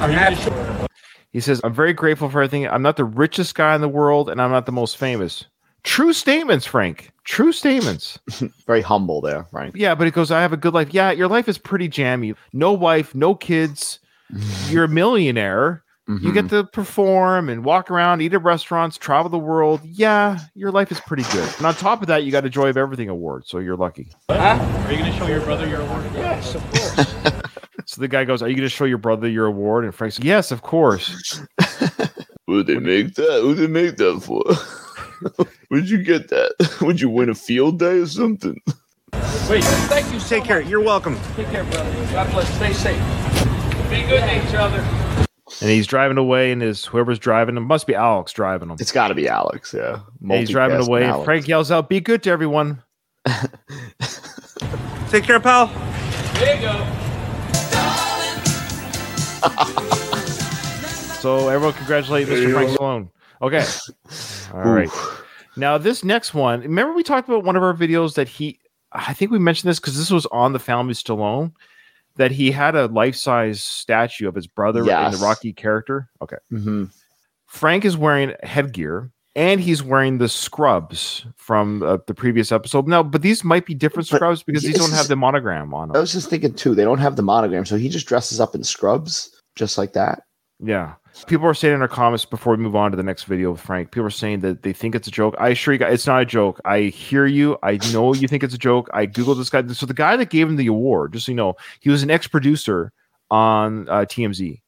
[0.01, 0.87] I'm happy.
[1.31, 2.67] He says, I'm very grateful for everything.
[2.67, 5.45] I'm not the richest guy in the world, and I'm not the most famous.
[5.83, 7.11] True statements, Frank.
[7.23, 8.19] True statements.
[8.67, 9.75] Very humble there, Frank.
[9.75, 10.93] Yeah, but it goes, I have a good life.
[10.93, 12.35] Yeah, your life is pretty jammy.
[12.53, 13.99] No wife, no kids.
[14.67, 15.83] You're a millionaire.
[16.17, 16.55] You get mm-hmm.
[16.57, 19.81] to perform and walk around, eat at restaurants, travel the world.
[19.83, 21.47] Yeah, your life is pretty good.
[21.57, 24.09] And on top of that, you got a Joy of Everything award, so you're lucky.
[24.29, 26.05] Are you going to show your brother your award?
[26.15, 27.41] Yes, of course.
[27.91, 29.83] So the guy goes, Are you going to show your brother your award?
[29.83, 31.41] And Frank says, Yes, of course.
[32.47, 33.41] Would they make that?
[33.41, 35.45] Who'd they make that for?
[35.71, 36.77] Would you get that?
[36.81, 38.55] Would you win a field day or something?
[39.49, 40.61] Wait, thank you so Take care.
[40.61, 40.69] much.
[40.69, 41.19] You're welcome.
[41.35, 41.91] Take care, brother.
[42.13, 42.53] God bless.
[42.55, 43.89] Stay safe.
[43.89, 45.20] Be good to each other.
[45.59, 48.77] And he's driving away, and his whoever's driving him must be Alex driving him.
[48.79, 49.99] It's got to be Alex, yeah.
[50.21, 51.03] And he's driving away.
[51.03, 51.25] And Alex.
[51.25, 52.81] Frank yells out, Be good to everyone.
[55.09, 55.67] Take care, pal.
[56.35, 57.01] There you go.
[61.21, 62.51] So everyone congratulate Mr.
[62.51, 63.09] Frank Stallone.
[63.43, 63.63] Okay.
[64.55, 64.89] All right.
[65.55, 68.59] Now this next one, remember we talked about one of our videos that he
[68.91, 71.51] I think we mentioned this because this was on the family Stallone
[72.17, 76.09] that he had a life-size statue of his brother in the Rocky character.
[76.21, 76.37] Okay.
[76.49, 76.85] hmm
[77.47, 82.87] Frank is wearing headgear and he's wearing the scrubs from uh, the previous episode.
[82.87, 85.89] No, but these might be different But scrubs because these don't have the monogram on
[85.89, 85.97] them.
[85.97, 86.75] I was just thinking too.
[86.75, 90.23] They don't have the monogram, so he just dresses up in scrubs, just like that.
[90.63, 90.93] Yeah.
[91.27, 93.59] People are saying in our comments before we move on to the next video with
[93.61, 95.35] Frank, people are saying that they think it's a joke.
[95.39, 96.61] I assure you guys, it's not a joke.
[96.63, 97.57] I hear you.
[97.63, 98.89] I know you think it's a joke.
[98.93, 99.65] I Googled this guy.
[99.67, 102.09] So the guy that gave him the award, just so you know, he was an
[102.11, 102.93] ex-producer
[103.29, 104.61] on uh, TMZ.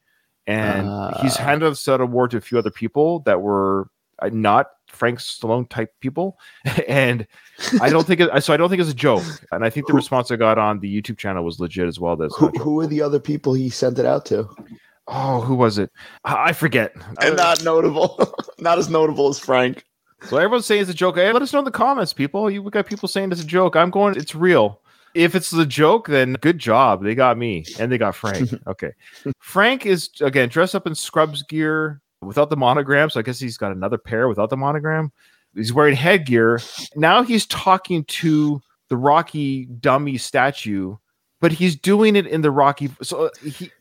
[0.46, 0.88] And
[1.22, 1.44] he's Ah.
[1.44, 3.88] handed out that award to a few other people that were
[4.22, 6.38] uh, not Frank Stallone type people.
[6.90, 7.26] and
[7.82, 9.24] I don't think it, so I don't think it's a joke.
[9.54, 12.18] And I think the response I got on the YouTube channel was legit as well.
[12.18, 12.64] That's Who, not a joke.
[12.66, 14.50] who are the other people he sent it out to?
[15.08, 15.92] Oh, who was it?
[16.24, 16.94] I forget.
[17.22, 19.86] And not notable, not as notable as Frank.
[20.24, 21.16] So everyone's saying it's a joke.
[21.16, 22.50] Hey, let us know in the comments, people.
[22.50, 23.76] You we got people saying it's a joke.
[23.76, 24.80] I'm going, it's real.
[25.14, 27.04] If it's the joke, then good job.
[27.04, 28.50] They got me and they got Frank.
[28.68, 28.92] Okay.
[29.40, 33.10] Frank is again dressed up in scrubs gear without the monogram.
[33.10, 35.12] So I guess he's got another pair without the monogram.
[35.54, 36.62] He's wearing headgear.
[36.96, 40.96] Now he's talking to the Rocky dummy statue,
[41.42, 42.90] but he's doing it in the Rocky.
[43.02, 43.72] So uh, he,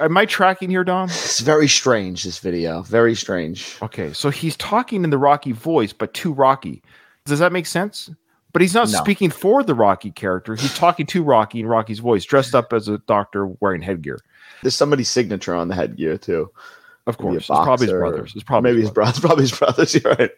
[0.00, 1.08] am I tracking here, Dom?
[1.08, 2.24] It's very strange.
[2.24, 3.76] This video, very strange.
[3.82, 6.82] Okay, so he's talking in the Rocky voice, but to Rocky.
[7.24, 8.10] Does that make sense?
[8.52, 8.98] But he's not No.
[8.98, 10.54] speaking for the Rocky character.
[10.54, 14.18] He's talking to Rocky in Rocky's voice, dressed up as a doctor wearing headgear.
[14.62, 16.50] There's somebody's signature on the headgear too.
[17.06, 18.32] Of course, it's probably his brothers.
[18.34, 19.20] It's probably Maybe his brothers.
[19.20, 19.94] Probably his brothers.
[20.04, 20.30] You're right.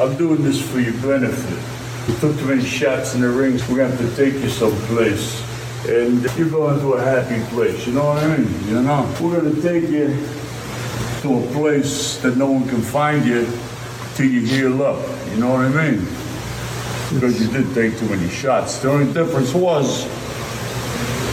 [0.00, 2.08] I'm doing this for your benefit.
[2.08, 3.68] You took too many shots in the rings.
[3.68, 5.42] We're going to have to take you someplace.
[5.88, 7.86] And you're going to a happy place.
[7.86, 8.68] You know what I mean?
[8.68, 9.14] You know?
[9.20, 10.08] We're going to take you
[11.22, 13.46] to a place that no one can find you
[14.14, 15.02] till you heal up.
[15.30, 16.04] You know what I mean?
[17.14, 18.78] Because you did take too many shots.
[18.78, 20.06] The only difference was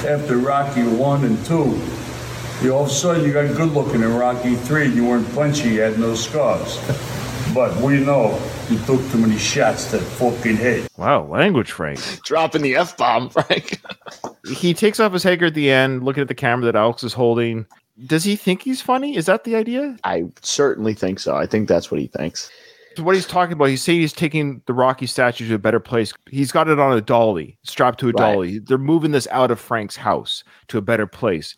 [0.06, 1.82] after Rocky 1 and 2,
[2.64, 4.88] you all of a sudden you got good looking in Rocky 3.
[4.88, 6.80] You weren't punchy, you had no scars.
[7.58, 8.40] But we know
[8.70, 10.88] you took too many shots to that fucking head.
[10.96, 12.00] Wow, language, Frank.
[12.24, 13.82] Dropping the f bomb, Frank.
[14.60, 17.14] He takes off his headgear at the end, looking at the camera that Alex is
[17.14, 17.66] holding.
[18.06, 19.18] Does he think he's funny?
[19.18, 19.98] Is that the idea?
[20.04, 21.36] I certainly think so.
[21.36, 22.52] I think that's what he thinks.
[22.96, 25.80] So what he's talking about, he's saying he's taking the Rocky statue to a better
[25.80, 26.14] place.
[26.30, 28.34] He's got it on a dolly, strapped to a Right.
[28.34, 28.60] dolly.
[28.60, 31.56] They're moving this out of Frank's house to a better place.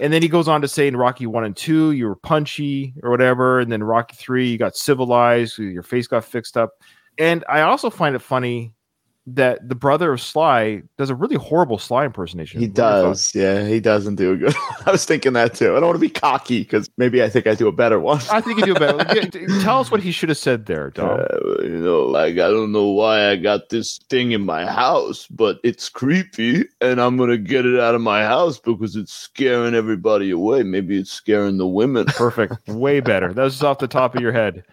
[0.00, 2.94] And then he goes on to say in Rocky one and two, you were punchy
[3.02, 3.60] or whatever.
[3.60, 6.72] And then Rocky three, you got civilized, your face got fixed up.
[7.18, 8.72] And I also find it funny
[9.34, 12.60] that the brother of Sly does a really horrible Sly impersonation.
[12.60, 13.32] He What are your thoughts?
[13.32, 13.40] does.
[13.40, 14.54] Yeah, he doesn't do a good.
[14.86, 15.72] I was thinking that too.
[15.72, 18.20] I don't want to be cocky because maybe I think I do a better one.
[18.30, 18.98] I think you do a better.
[19.14, 21.20] Yeah, Tell us what he should have said there, Dom.
[21.20, 25.26] Uh, you know, like I don't know why I got this thing in my house,
[25.28, 29.74] but it's creepy, and I'm gonna get it out of my house because it's scaring
[29.74, 30.62] everybody away.
[30.62, 32.06] Maybe it's scaring the women.
[32.06, 32.68] Perfect.
[32.68, 33.32] Way better.
[33.32, 34.64] That was off the top of your head.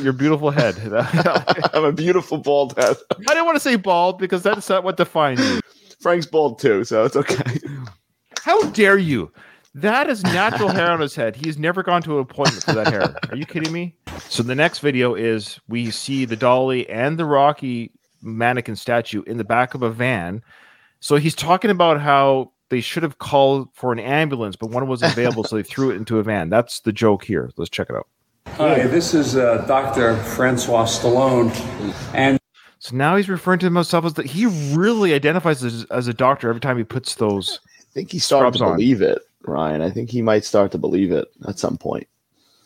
[0.00, 0.76] Your beautiful head.
[0.92, 2.96] I I'm a beautiful bald head.
[3.10, 5.60] I didn't want to say bald because that's not what defines you.
[6.00, 7.58] Frank's bald too, so it's okay.
[8.42, 9.32] How dare you?
[9.74, 11.36] That is natural hair on his head.
[11.36, 13.14] He's never gone to an appointment for that hair.
[13.30, 13.94] Are you kidding me?
[14.28, 19.36] So the next video is we see the dolly and the Rocky mannequin statue in
[19.36, 20.42] the back of a van.
[21.00, 25.12] So he's talking about how they should have called for an ambulance, but one wasn't
[25.12, 26.50] available, so they threw it into a van.
[26.50, 27.50] That's the joke here.
[27.56, 28.08] Let's check it out.
[28.56, 30.16] Hi, this is uh, Dr.
[30.16, 31.52] Francois Stallone.
[32.12, 32.38] And
[32.80, 36.48] So now he's referring to himself as that he really identifies as, as a doctor
[36.48, 37.60] every time he puts those.
[37.78, 38.76] I think he's starting Scrubs to on.
[38.76, 39.80] believe it, Ryan.
[39.80, 42.08] I think he might start to believe it at some point.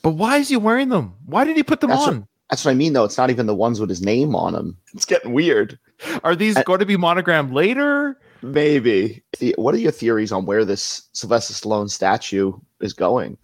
[0.03, 1.14] But why is he wearing them?
[1.27, 2.21] Why did he put them That's on?
[2.21, 3.05] what, that's what I mean, though.
[3.05, 4.77] It's not even the ones with his name on them.
[4.95, 5.79] It's getting weird.
[6.25, 8.18] Are these I- going to be monogrammed later?
[8.45, 9.23] Maybe.
[9.57, 13.37] What are your theories on where this Sylvester Stallone statue is going?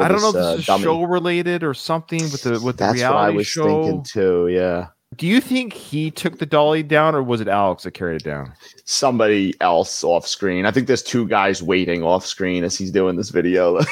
[0.00, 2.60] Or I don't know if this, this uh, is show related or something with the
[2.60, 3.64] with the That's what I reality was show.
[3.84, 4.48] thinking too.
[4.48, 4.86] Yeah,
[5.16, 8.24] Do you think he took the dolly down, or was it Alex that carried it
[8.24, 8.52] down?
[8.84, 10.66] somebody else off screen.
[10.66, 13.80] I think there's two guys waiting off screen as he's doing this video.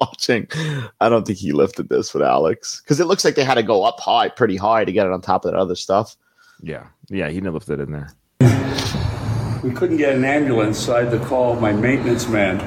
[0.00, 0.48] Watching,
[1.00, 3.62] I don't think he lifted this with Alex because it looks like they had to
[3.62, 6.16] go up high, pretty high, to get it on top of that other stuff.
[6.62, 8.08] Yeah, yeah, he didn't lift it in there.
[9.62, 12.58] we couldn't get an ambulance, so I had to call my maintenance man.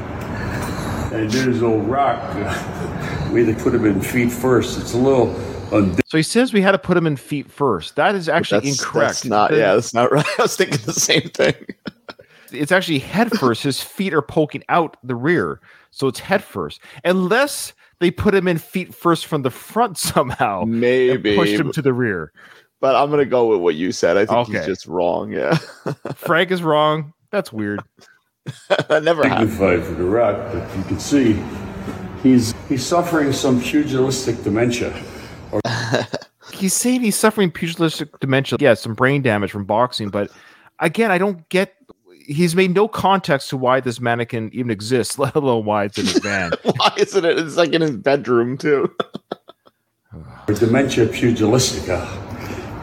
[1.11, 2.21] And there's old rock.
[3.31, 4.79] we had to put him in feet first.
[4.79, 5.27] It's a little
[5.71, 7.95] undig- So he says we had to put him in feet first.
[7.95, 9.07] That is actually That's- incorrect.
[9.07, 9.51] That's not.
[9.51, 10.25] Yeah, that's not right.
[10.39, 11.55] I was thinking the same thing.
[12.51, 13.63] it's actually head first.
[13.63, 16.79] His feet are poking out the rear, so it's head first.
[17.03, 21.71] Unless they put him in feet first from the front somehow, and Maybe, pushed him
[21.73, 22.31] to the rear.
[22.79, 24.15] but I'm gonna go with what you said.
[24.15, 25.31] I think he's just wrong.
[25.31, 25.55] Yeah,
[26.15, 27.13] Frank is wrong.
[27.31, 27.81] That's weird.
[28.87, 29.49] that never happened.
[29.49, 31.41] dignified for the rock, but you can see
[32.23, 34.93] he's he's suffering some pugilistic dementia.
[36.53, 38.57] He's saying he's suffering pugilistic dementia.
[38.59, 40.29] Yeah, some brain damage from boxing, but
[40.79, 41.75] again, I don't get.
[42.25, 46.05] He's made no context to why this mannequin even exists, let alone why it's in
[46.05, 46.51] his van.
[46.63, 47.39] Why isn't it?
[47.39, 48.93] It's like in his bedroom too.
[50.47, 52.05] Dementia pugilistica.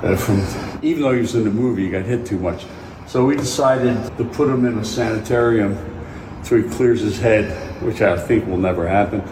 [0.03, 0.39] Uh, from
[0.83, 2.65] even though he was in the movie, he got hit too much.
[3.07, 5.77] So we decided to put him in a sanitarium
[6.43, 7.51] so he clears his head,
[7.83, 9.23] which I think will never happen.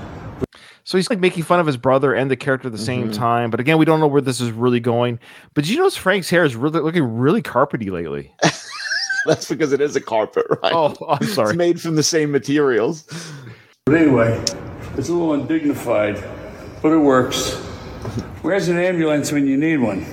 [0.82, 3.12] So he's like making fun of his brother and the character at the same mm-hmm.
[3.12, 3.50] time.
[3.50, 5.18] But again, we don't know where this is really going.
[5.54, 8.34] But did you notice Frank's hair is really looking really carpety lately?
[9.26, 10.72] That's because it is a carpet, right?
[10.74, 11.50] Oh, I'm sorry.
[11.50, 13.04] It's made from the same materials.
[13.87, 14.38] But anyway,
[14.96, 16.22] it's a little undignified,
[16.82, 17.54] but it works.
[18.42, 20.04] Where's an ambulance when you need one?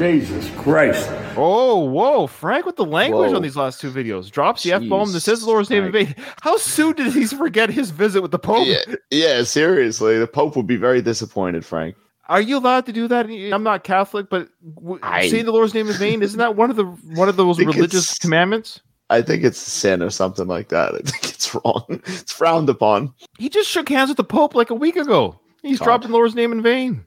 [0.00, 1.10] Jesus Christ.
[1.36, 3.36] Oh, whoa, Frank with the language Whoa.
[3.36, 4.30] on these last two videos.
[4.30, 6.14] Drops the F bomb that says Jeez, the Lord's name in vain.
[6.40, 8.66] How soon did he forget his visit with the Pope?
[8.66, 8.78] Yeah,
[9.10, 9.42] yeah.
[9.42, 11.96] Seriously, the Pope would be very disappointed, Frank.
[12.30, 13.26] Are you allowed to do that?
[13.26, 16.70] I'm not Catholic, but w- I- saying the Lord's name in vain isn't that one
[16.70, 18.80] of the one of those think religious it's- commandments?
[19.10, 20.94] I think it's sin or something like that.
[20.94, 21.84] I think it's wrong.
[22.06, 23.12] It's frowned upon.
[23.38, 25.38] He just shook hands with the Pope like a week ago.
[25.60, 25.84] He's God.
[25.84, 27.04] dropping the Lord's name in vain.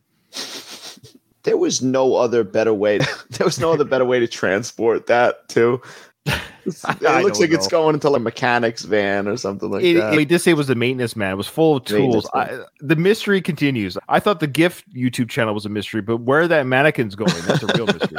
[1.44, 2.98] There was no other better way.
[3.32, 5.82] there was no other better way to transport that too.
[6.66, 10.14] It looks like it's going into like a mechanic's van or something like It, that.
[10.18, 11.34] it did say it was a maintenance man.
[11.34, 12.30] It was full of tools.
[12.34, 13.98] I, the mystery continues.
[14.08, 17.64] I thought the gift YouTube channel was a mystery, but where that mannequin's going, that's
[17.64, 18.18] a real mystery.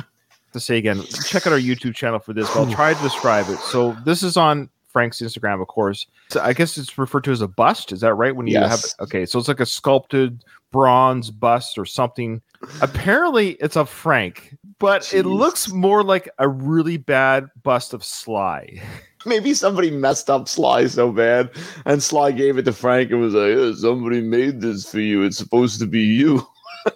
[0.52, 3.58] to say again, check out our YouTube channel for this, I'll try to describe it.
[3.60, 6.06] So this is on Frank's Instagram, of course.
[6.28, 7.92] So I guess it's referred to as a bust.
[7.92, 8.36] Is that right?
[8.36, 8.94] When you Yes.
[8.98, 12.42] have okay, so it's like a sculpted bronze bust or something.
[12.80, 18.80] Apparently, it's of Frank, but it looks more like a really bad bust of Sly.
[19.26, 21.50] Maybe somebody messed up Sly so bad,
[21.84, 25.22] and Sly gave it to Frank and was like, "Yeah, "Somebody made this for you.
[25.24, 26.46] It's supposed to be you."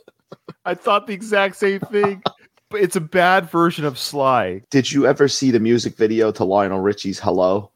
[0.65, 2.23] I thought the exact same thing.
[2.71, 4.63] But it's a bad version of Sly.
[4.71, 7.72] Did you ever see the music video to Lionel Richie's "Hello"?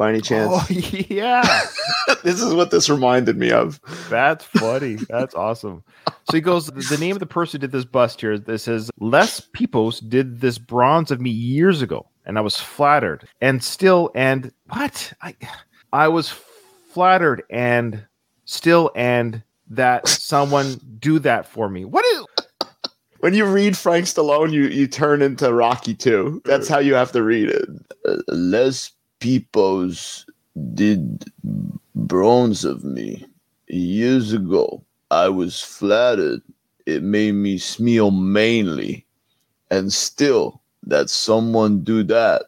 [0.00, 0.50] By any chance?
[0.50, 0.66] Oh
[1.10, 1.42] yeah,
[2.24, 3.78] this is what this reminded me of.
[4.08, 4.94] that's funny.
[4.94, 5.84] That's awesome.
[6.08, 6.68] So he goes.
[6.68, 8.38] The name of the person who did this bust here.
[8.38, 13.28] This says Les Pipos did this bronze of me years ago, and I was flattered,
[13.42, 15.36] and still, and what I,
[15.92, 18.02] I was flattered, and
[18.46, 21.84] still, and that someone do that for me.
[21.84, 22.24] What is?
[23.18, 26.40] When you read Frank Stallone, you you turn into Rocky too.
[26.46, 27.68] That's how you have to read it.
[28.08, 30.26] Uh, Les Pipos
[30.74, 31.30] did
[31.94, 33.24] bronze of me
[33.68, 34.84] years ago.
[35.10, 36.42] I was flattered.
[36.86, 39.06] It made me smile mainly,
[39.70, 42.42] and still that someone do that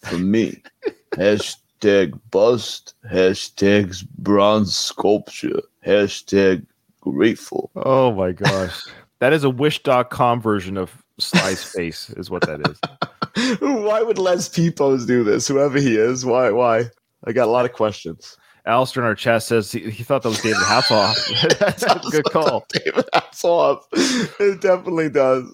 [0.00, 0.62] for me.
[1.12, 2.94] hashtag bust.
[3.10, 5.62] Hashtags bronze sculpture.
[5.86, 6.66] Hashtag
[7.00, 7.70] grateful.
[7.76, 8.82] Oh my gosh,
[9.20, 12.80] that is a Wish.com version of Sly's face, is what that is.
[13.60, 15.48] why would Les Pipos do this?
[15.48, 16.50] Whoever he is, why?
[16.50, 16.84] Why?
[17.24, 18.36] I got a lot of questions.
[18.64, 21.58] Alistair in our chat says he, he thought that was David Hasselhoff.
[21.58, 22.66] That's a good call.
[22.72, 23.82] David Hasselhoff.
[24.40, 25.44] It definitely does.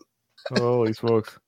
[0.57, 1.38] Holy smokes.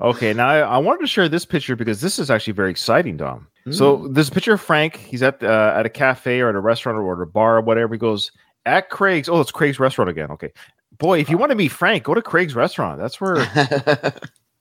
[0.00, 3.16] Okay, now I, I wanted to share this picture because this is actually very exciting,
[3.16, 3.48] Dom.
[3.70, 6.98] So this picture of Frank, he's at uh, at a cafe or at a restaurant
[6.98, 7.94] or at a bar or whatever.
[7.94, 8.32] He goes
[8.66, 9.28] at Craig's.
[9.28, 10.30] Oh, it's Craig's restaurant again.
[10.32, 10.50] Okay,
[10.98, 12.98] boy, if you want to meet Frank, go to Craig's restaurant.
[12.98, 13.36] That's where.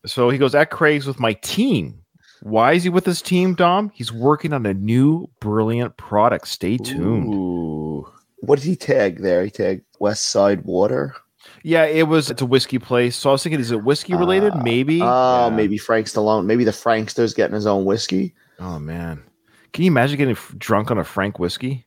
[0.05, 2.01] So he goes at Craig's with my team.
[2.41, 3.91] Why is he with his team, Dom?
[3.93, 6.47] He's working on a new brilliant product.
[6.47, 7.33] Stay tuned.
[7.33, 8.07] Ooh.
[8.37, 9.43] What did he tag there?
[9.43, 11.15] He tagged West Side Water.
[11.63, 12.29] Yeah, it was.
[12.31, 13.17] It's a whiskey place.
[13.17, 14.53] So I was thinking, is it whiskey related?
[14.53, 15.01] Uh, maybe.
[15.01, 15.55] Oh, Yeah.
[15.55, 16.45] maybe Frank Stallone.
[16.45, 18.33] Maybe the Frankster's getting his own whiskey.
[18.59, 19.21] Oh man,
[19.73, 21.85] can you imagine getting f- drunk on a Frank whiskey?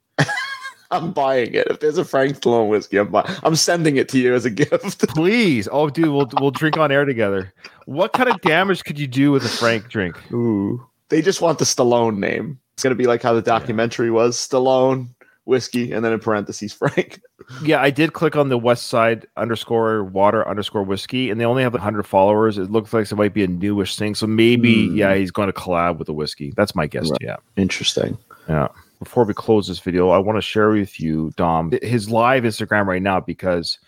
[0.93, 1.67] I'm buying it.
[1.69, 3.27] If there's a Frank Stallone whiskey, I'm buying.
[3.43, 5.09] I'm sending it to you as a gift.
[5.09, 7.53] Please, oh dude, we'll we'll drink on air together.
[7.87, 10.17] What kind of damage could you do with a Frank drink?
[10.33, 10.87] Ooh.
[11.09, 12.59] They just want the Stallone name.
[12.75, 15.09] It's gonna be like how the documentary was: Stallone
[15.45, 17.21] whiskey, and then in parentheses Frank.
[17.65, 21.65] Yeah, I did click on the West Side underscore Water underscore whiskey, and they only
[21.65, 22.57] have hundred followers.
[22.57, 24.97] It looks like it might be a newish thing, so maybe Hmm.
[24.97, 26.53] yeah, he's going to collab with the whiskey.
[26.57, 27.11] That's my guess.
[27.11, 27.19] Right.
[27.21, 28.17] Yeah, Interesting.
[28.49, 28.69] yeah.
[29.03, 32.87] Before we close this video, I want to share with you, Dom, his live Instagram
[32.87, 33.79] right now because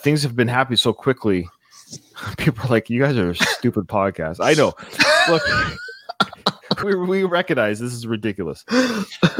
[0.00, 1.48] things have been happening so quickly.
[2.36, 4.74] People are like, "You guys are a stupid podcast." I know.
[5.28, 5.42] Look,
[6.84, 8.64] we, we recognize this is ridiculous.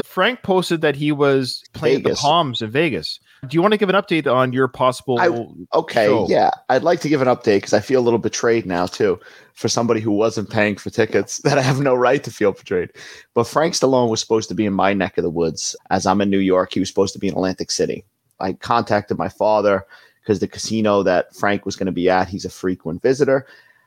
[0.03, 3.19] Frank posted that he was playing at the Palms in Vegas.
[3.47, 5.19] Do you want to give an update on your possible?
[5.19, 5.29] I-
[5.77, 6.27] Okay, show?
[6.29, 9.19] yeah, I'd like to give an update because I feel a little betrayed now too
[9.53, 11.37] for somebody who wasn't paying for tickets.
[11.43, 12.91] That I have no right to feel betrayed.
[13.33, 16.21] But Frank Stallone was supposed to be in my neck of the woods, as I'm
[16.21, 16.73] in New York.
[16.73, 18.03] He was supposed to be in Atlantic City.
[18.41, 19.85] I contacted my father
[20.21, 23.45] because the casino that Frank was going to be at, he's a frequent visitor.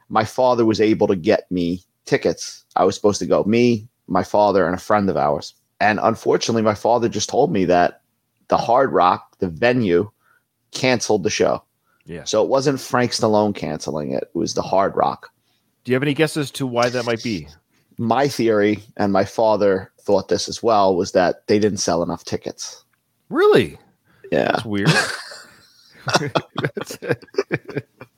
[0.09, 2.65] My father was able to get me tickets.
[2.77, 5.55] I was supposed to go, me, my father, and a friend of ours.
[5.81, 8.03] And unfortunately, my father just told me that
[8.49, 10.11] the Hard Rock, the venue,
[10.71, 11.63] canceled the show.
[12.05, 12.25] Yeah.
[12.25, 15.31] So it wasn't Frank Stallone canceling it, it was the Hard Rock.
[15.85, 17.49] Do you have any guesses to why that might be?
[17.99, 22.25] My theory, and my father thought this as well, was that they didn't sell enough
[22.25, 22.85] tickets.
[23.29, 23.79] Really?
[24.31, 24.53] Yeah.
[24.53, 24.89] That's weird.
[26.21, 26.99] That's-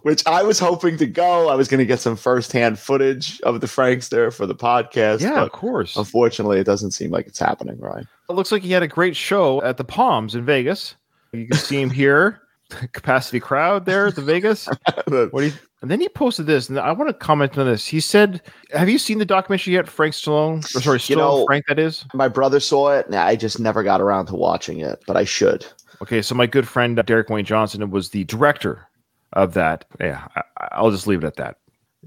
[0.05, 1.49] Which I was hoping to go.
[1.49, 5.23] I was going to get some firsthand footage of the Frankster for the podcast.
[5.23, 5.97] yeah, of course.
[5.97, 8.07] unfortunately, it doesn't seem like it's happening, Ryan.
[8.29, 10.95] It looks like he had a great show at the Palms in Vegas.
[11.33, 12.43] You can see him here,
[12.93, 14.69] capacity crowd there at the Vegas.
[15.07, 17.87] What do you, and then he posted this, and I want to comment on this.
[17.87, 18.41] He said,
[18.73, 20.59] "Have you seen the documentary yet, Frank Stallone?
[20.77, 21.65] Or sorry, Stallone You know- Frank?
[21.69, 25.03] That is my brother saw it, and I just never got around to watching it,
[25.07, 25.65] but I should.
[26.03, 28.87] okay." So my good friend uh, Derek Wayne Johnson was the director
[29.35, 29.85] of that.
[30.01, 31.59] Yeah, I, I'll just leave it at that.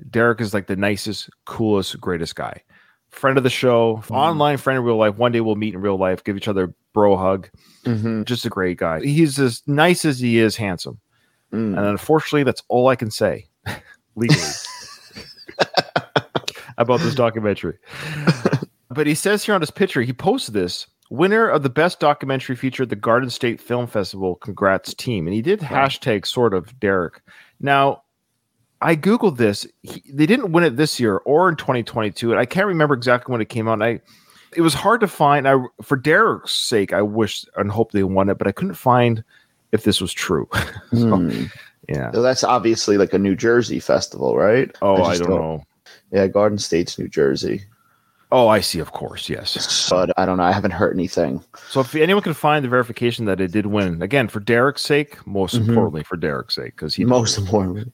[0.09, 2.63] Derek is like the nicest, coolest, greatest guy.
[3.09, 5.17] Friend of the show, online friend in real life.
[5.17, 7.49] One day we'll meet in real life, give each other a bro hug.
[7.85, 8.23] Mm-hmm.
[8.23, 9.01] Just a great guy.
[9.01, 10.99] He's as nice as he is handsome.
[11.53, 11.77] Mm.
[11.77, 13.47] And unfortunately, that's all I can say
[14.15, 14.41] legally
[16.77, 17.77] about this documentary.
[18.89, 22.55] but he says here on his picture, he posted this winner of the best documentary
[22.55, 24.35] feature at the Garden State Film Festival.
[24.35, 25.27] Congrats, team.
[25.27, 27.21] And he did hashtag sort of Derek.
[27.59, 28.03] Now,
[28.81, 29.65] I Googled this.
[29.83, 32.31] He, they didn't win it this year or in 2022.
[32.31, 33.73] And I can't remember exactly when it came out.
[33.73, 34.01] And I,
[34.55, 35.47] it was hard to find.
[35.47, 39.23] I, for Derek's sake, I wish and hope they won it, but I couldn't find
[39.71, 40.47] if this was true.
[40.93, 41.45] So, Hmm.
[41.89, 42.11] yeah.
[42.11, 44.73] So that's obviously like a New Jersey festival, right?
[44.81, 45.63] Oh, I, just don't know.
[46.11, 47.63] Yeah, Garden State's New Jersey.
[48.31, 48.79] Oh, I see.
[48.79, 49.89] Of course, yes.
[49.89, 50.43] But I don't know.
[50.43, 51.41] I haven't heard anything.
[51.69, 55.25] So if anyone can find the verification that it did win, again for Derek's sake,
[55.25, 55.69] most Mhm.
[55.69, 57.05] importantly for Derek's sake, because he.
[57.05, 57.89] Most importantly.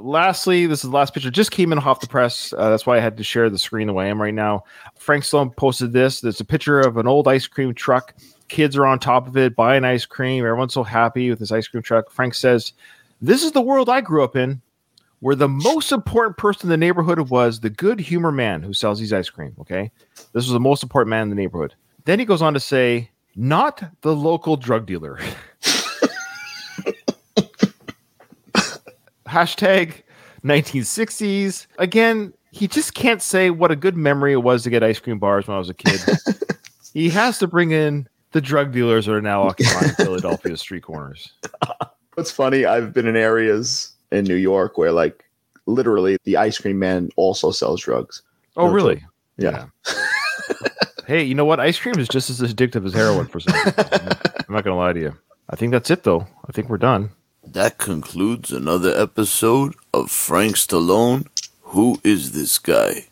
[0.00, 1.30] Lastly, this is the last picture.
[1.30, 2.52] Just came in off the press.
[2.56, 4.64] Uh, that's why I had to share the screen the way I am right now.
[4.98, 6.20] Frank Stallone posted this.
[6.20, 8.14] There's a picture of an old ice cream truck.
[8.48, 10.42] Kids are on top of it, buying ice cream.
[10.44, 12.10] Everyone's so happy with this ice cream truck.
[12.10, 12.72] Frank says,
[13.20, 14.62] "This is the world I grew up in."
[15.20, 18.98] Where the most important person in the neighborhood was the good humor man who sells
[18.98, 19.54] these ice cream.
[19.60, 19.90] Okay.
[20.32, 21.74] This was the most important man in the neighborhood.
[22.06, 25.18] Then he goes on to say, not the local drug dealer.
[29.26, 30.02] Hashtag
[30.42, 31.66] 1960s.
[31.78, 35.18] Again, he just can't say what a good memory it was to get ice cream
[35.18, 36.00] bars when I was a kid.
[36.94, 41.32] he has to bring in the drug dealers that are now occupying Philadelphia's street corners.
[42.14, 45.24] What's funny, I've been in areas in New York where like
[45.66, 48.22] literally the ice cream man also sells drugs.
[48.56, 49.04] Oh, No really?
[49.36, 49.66] Yeah.
[51.06, 51.58] Hey, you know what?
[51.58, 53.52] Ice cream is just as addictive as heroin for some.
[53.56, 55.16] I'm not gonna lie to you.
[55.48, 56.28] I think that's it, though.
[56.48, 57.10] I think we're done.
[57.44, 61.26] That concludes another episode of Frank Stallone.
[61.62, 63.06] Who is this guy?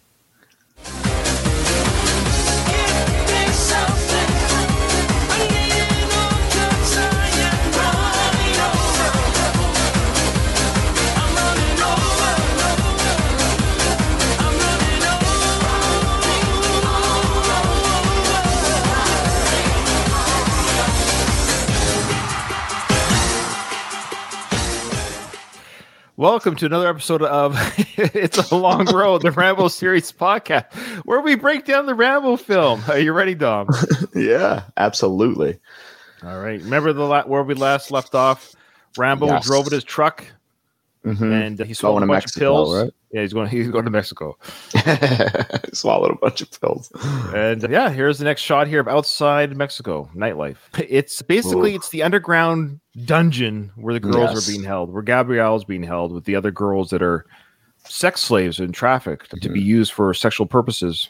[26.19, 27.55] Welcome to another episode of
[27.97, 30.73] It's a Long Road, the Rambo series podcast,
[31.05, 32.83] where we break down the Rambo film.
[32.89, 33.69] Are you ready, Dom?
[34.17, 35.61] Yeah, absolutely.
[36.25, 36.61] All right.
[36.61, 38.53] Remember the la- where we last left off?
[38.97, 39.47] Rambo Yes.
[39.47, 40.25] drove in his truck
[41.17, 41.47] Mhm.
[41.47, 42.83] and he swallowed Going a to bunch Mexico, of pills.
[42.83, 42.93] right?
[43.13, 43.49] Yeah, he's going.
[43.49, 44.37] He's going to Mexico.
[45.73, 46.91] Swallowed a bunch of pills.
[47.35, 50.57] And uh, yeah, here's the next shot here of outside Mexico nightlife.
[50.89, 51.77] It's basically Ooh.
[51.77, 54.49] it's the underground dungeon where the girls Yes.
[54.49, 57.25] are being held, where Gabrielle's being held with the other girls that are
[57.87, 59.53] sex slaves and trafficked to Mm-hmm.
[59.55, 61.09] be used for sexual purposes.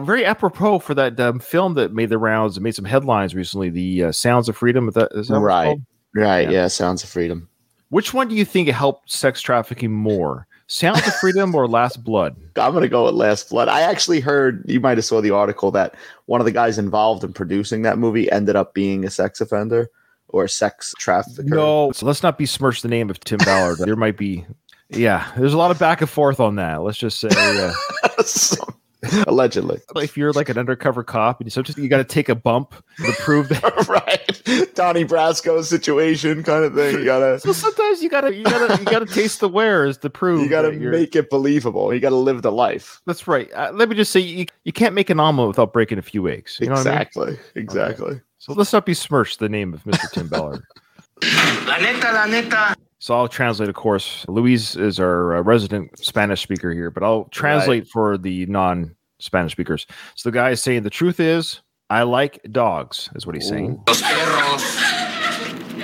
[0.00, 3.68] Very apropos for that um, film that made the rounds and made some headlines recently.
[3.68, 4.86] The uh, Sounds of Freedom.
[4.94, 5.78] That, that Right.
[6.14, 6.46] Right.
[6.48, 6.62] Yeah.
[6.62, 6.66] Yeah.
[6.68, 7.49] Sounds of freedom.
[7.90, 10.46] Which one do you think helped sex trafficking more?
[10.68, 12.36] Sounds of Freedom or Last Blood?
[12.56, 13.68] I'm gonna go with Last Blood.
[13.68, 17.24] I actually heard you might have saw the article that one of the guys involved
[17.24, 19.90] in producing that movie ended up being a sex offender
[20.28, 21.42] or sex trafficker.
[21.42, 23.78] No, so let's not besmirch the name of Tim Ballard.
[23.78, 24.46] there might be,
[24.90, 26.82] yeah, there's a lot of back and forth on that.
[26.82, 27.72] Let's just say, uh,
[29.26, 29.80] allegedly.
[29.96, 32.74] if you're like an undercover cop and you sometimes you got to take a bump
[33.04, 33.62] to prove that.
[33.88, 36.96] right, Donnie Brasco situation kind of thing.
[36.98, 40.42] You gotta, So sometimes you gotta you gotta you gotta taste the wares to prove
[40.42, 41.92] you gotta that you're- make it believable.
[41.94, 43.00] You gotta live the life.
[43.06, 43.50] That's right.
[43.52, 46.28] Uh, let me just say you, you can't make an omelet without breaking a few
[46.28, 46.58] eggs.
[46.60, 47.00] You know what I mean?
[47.00, 48.20] exactly, exactly.
[48.38, 50.10] So let's not besmirch the name of Mr.
[50.12, 50.62] Tim Ballard.
[51.66, 52.74] La neta, la neta.
[52.98, 54.24] So I'll translate, of course.
[54.28, 59.52] Luis is our uh, resident Spanish speaker here, but I'll translate for the non Spanish
[59.52, 59.86] speakers.
[60.16, 63.82] So the guy is saying the truth is, I like dogs, is what he's saying.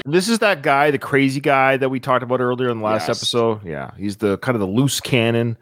[0.05, 3.09] This is that guy, the crazy guy that we talked about earlier in the last
[3.09, 3.19] Yes.
[3.19, 3.65] episode.
[3.65, 5.57] Yeah, he's the kind of the loose cannon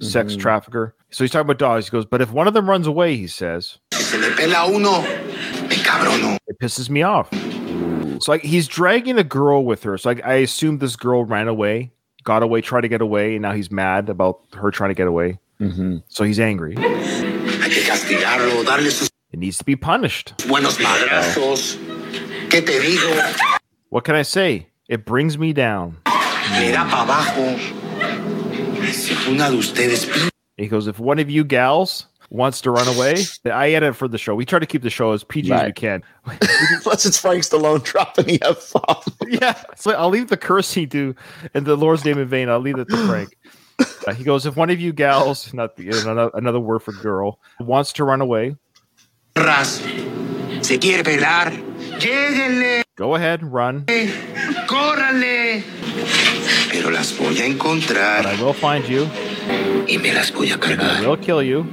[0.00, 0.40] sex Mhm.
[0.40, 0.94] trafficker.
[1.10, 1.84] So he's talking about dogs.
[1.86, 4.64] He goes, but if one of them runs away, he says, Si se le pela
[4.66, 6.38] a uno, me cabrono.
[6.48, 7.28] it pisses me off.
[8.22, 9.98] So like he's dragging a girl with her.
[9.98, 11.92] So like I assume this girl ran away,
[12.24, 15.08] got away, tried to get away, and now he's mad about her trying to get
[15.08, 15.38] away.
[15.60, 15.98] Mm-hmm.
[16.08, 16.74] So he's angry.
[18.10, 20.34] Hay que castigarlo, darle sus It needs to be punished.
[20.48, 21.76] buenos madrazos.
[22.48, 23.08] ¿Qué te digo?
[23.90, 24.66] What can I say?
[24.88, 25.98] It brings me down.
[26.58, 27.56] Le da pa' abajo.
[28.92, 33.24] Si una de ustedes He goes, if one of you gals wants to run away,
[33.44, 34.34] I edit for the show.
[34.34, 36.02] We try to keep the show as PG as we can.
[36.82, 39.02] Plus, it's Frank Stallone dropping the F bomb.
[39.28, 39.62] yeah.
[39.76, 41.14] So I'll leave the cursing to
[41.54, 42.48] in the Lord's name in vain.
[42.48, 43.36] I'll leave it to Frank.
[44.06, 47.38] Uh, he goes, if one of you gals, not the, another, another word for girl,
[47.60, 48.56] wants to run away,
[49.36, 49.80] ras.
[50.62, 51.50] Se quiere pelar.
[51.98, 53.84] Lléguenle, go ahead, run.
[54.66, 55.62] córranle.
[56.70, 59.06] Pero las voy a But I will find you.
[59.86, 61.64] y me las voy a I cargar will kill you.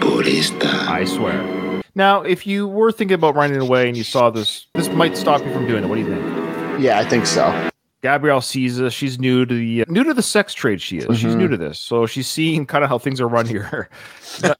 [0.00, 0.68] por esta.
[0.90, 1.82] I swear.
[1.94, 5.42] Now, if you were thinking about running away and you saw this, this might stop
[5.44, 5.88] you from doing it.
[5.88, 6.80] What do you think?
[6.80, 7.65] Yeah, I think so.
[8.06, 8.94] Gabrielle sees this.
[8.94, 10.80] She's new to the new to the sex trade.
[10.80, 11.18] She is.
[11.18, 11.38] She's Mhm.
[11.38, 13.88] new to this, so she's seeing kind of how things are run here.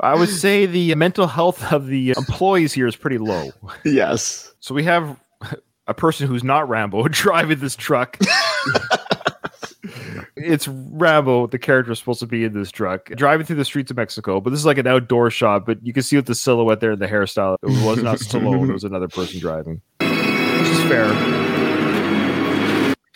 [0.00, 3.52] I would say the mental health of the employees here is pretty low.
[3.86, 4.52] Yes.
[4.60, 5.18] So we have
[5.86, 8.18] a person who's not Rambo driving this truck.
[10.36, 13.90] it's Rambo, the character is supposed to be in this truck, driving through the streets
[13.90, 14.42] of Mexico.
[14.42, 16.92] But this is like an outdoor shot, but you can see with the silhouette there
[16.92, 19.80] and the hairstyle, it was not Stallone, it was another person driving.
[20.00, 21.77] Which is fair.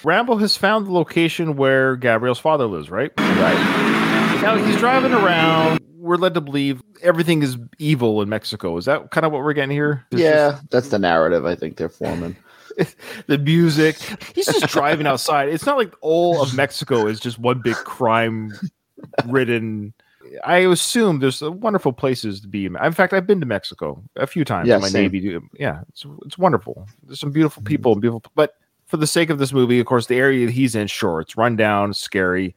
[0.05, 3.13] Rambo has found the location where Gabrielle's father lives, right?
[3.19, 4.39] Right.
[4.43, 5.81] Now he's driving around.
[5.97, 8.77] We're led to believe everything is evil in Mexico.
[8.77, 10.05] Is that kind of what we're getting here?
[10.11, 12.37] It's just- Yeah, that's the narrative I think they're forming.
[13.27, 13.97] the music.
[14.35, 15.49] He's just driving outside.
[15.51, 18.53] It's not like all of Mexico is just one big crime
[19.27, 19.93] ridden.
[20.45, 22.65] I assume there's wonderful places to be.
[22.67, 24.69] In In fact, I've been to Mexico a few times.
[24.69, 25.13] Yeah, in my same.
[25.13, 25.39] Navy.
[25.59, 26.89] Yeah, it's it's wonderful.
[27.03, 28.23] There's some beautiful people and beautiful.
[28.35, 28.55] But
[28.93, 31.35] for the sake of this movie, of course, the area that he's in, sure, it's
[31.35, 32.55] run down, scary.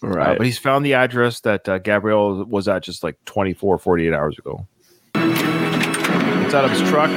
[0.00, 0.38] Uh, Right.
[0.38, 4.38] but he's found the address that uh, Gabrielle was at just like 24, 48 hours
[4.38, 4.64] ago.
[5.14, 7.10] Gets out of his truck.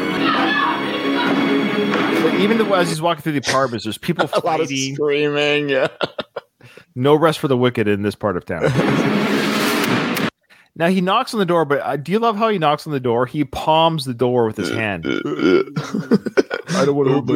[2.39, 4.95] Even though as he's walking through the apartments, there's people a lot of fighting.
[4.95, 5.70] screaming.
[5.70, 5.88] Yeah.
[6.95, 8.63] No rest for the wicked in this part of town.
[10.76, 12.94] now he knocks on the door, but uh, do you love how he knocks on
[12.94, 13.26] the door?
[13.26, 15.06] He palms the door with his hand.
[15.08, 17.36] I don't wanna hurt my.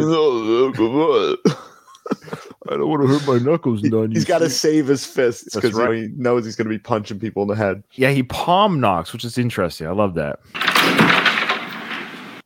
[2.71, 4.11] I don't want to hurt my knuckles, none.
[4.11, 5.95] He's got to save his fists because right.
[5.95, 7.83] he knows he's going to be punching people in the head.
[7.93, 9.87] Yeah, he palm knocks, which is interesting.
[9.87, 10.39] I love that.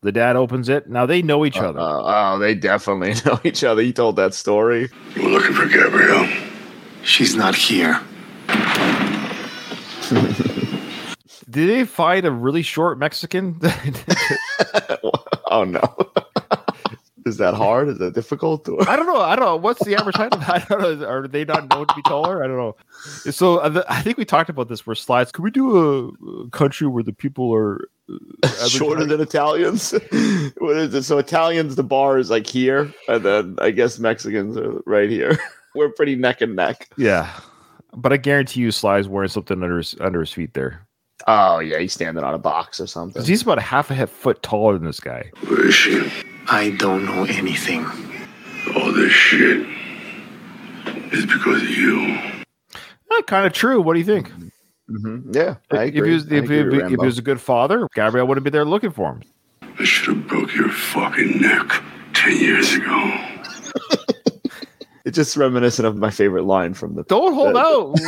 [0.02, 0.90] The dad opens it.
[0.90, 1.80] Now they know each other.
[1.80, 3.82] Uh, oh, they definitely know each other.
[3.82, 4.90] He told that story.
[5.18, 6.30] We're looking for Gabrielle.
[7.04, 8.02] She's not here.
[11.54, 13.60] Did they find a really short Mexican?
[15.46, 15.82] oh no.
[17.26, 17.88] Is that hard?
[17.88, 18.68] Is that difficult?
[18.88, 19.22] I don't know.
[19.22, 19.56] I don't know.
[19.56, 21.08] What's the average height of I don't know.
[21.08, 22.44] Are they not known to be taller?
[22.44, 22.76] I don't know.
[23.32, 25.32] So uh, I think we talked about this for slides.
[25.32, 29.10] Could we do a, country where the people are uh, Shorter height?
[29.10, 29.92] than Italians.
[30.58, 31.04] what is it?
[31.04, 35.40] So Italians, the bar is like here, and then I guess Mexicans are right here.
[35.76, 36.90] We're pretty neck and neck.
[36.98, 37.32] Yeah,
[37.96, 40.86] but I guarantee you, Sly's wearing something under his under his feet there
[41.28, 43.24] Oh yeah, he's standing on a box or something.
[43.24, 45.32] he's about a half a head foot taller than this guy.
[45.48, 46.12] Where is she?
[46.48, 47.86] I don't know anything.
[48.76, 49.66] All this shit
[51.14, 52.18] is because of you.
[53.28, 53.80] kind of true.
[53.80, 54.32] What do you think?
[54.90, 55.34] Mhm.
[55.34, 56.10] Yeah, I If agree.
[56.10, 58.50] he was if he, agree with if he was a good father, Gabrielle wouldn't be
[58.50, 59.22] there looking for him.
[59.80, 61.82] I should have broke your fucking neck
[62.14, 63.00] ten years ago.
[65.06, 67.04] It's just reminiscent of my favorite line from the.
[67.04, 68.00] Don't hold out.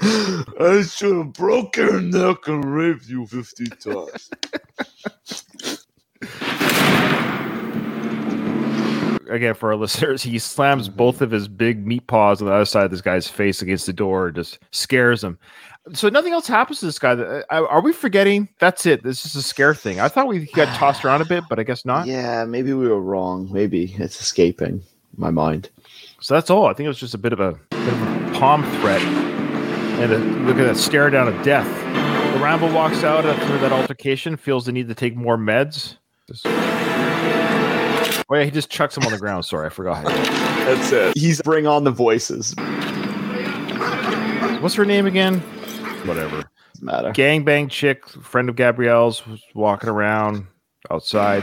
[0.60, 4.30] I should have broke your neck and raped you fifty times.
[9.32, 12.64] again for our listeners, he slams both of his big meat paws on the other
[12.64, 15.38] side of this guy's face against the door, just scares him.
[15.94, 17.12] So nothing else happens to this guy.
[17.12, 18.48] Uh, Are we forgetting?
[18.60, 19.02] That's it.
[19.02, 19.98] This is a scare thing.
[19.98, 22.06] I thought we got tossed around a bit, but I guess not.
[22.06, 23.48] Yeah, maybe we were wrong.
[23.50, 24.82] Maybe it's escaping
[25.16, 25.70] my mind.
[26.22, 26.66] So that's all.
[26.66, 30.12] I think it was just a bit of a, bit of a palm threat, and
[30.12, 31.66] a, look at that stare down of death.
[32.34, 35.96] The Rambo walks out after that altercation, feels the need to take more meds.
[36.28, 36.46] Just-
[38.30, 39.44] Oh yeah, he just chucks him on the ground.
[39.44, 40.04] Sorry, I forgot.
[40.06, 41.12] That's it.
[41.18, 42.54] He's bring on the voices.
[44.62, 45.40] What's her name again?
[46.06, 46.36] Whatever.
[46.72, 47.12] Doesn't matter.
[47.12, 50.46] Gangbang chick, friend of Gabrielle's, was walking around
[50.90, 51.42] outside.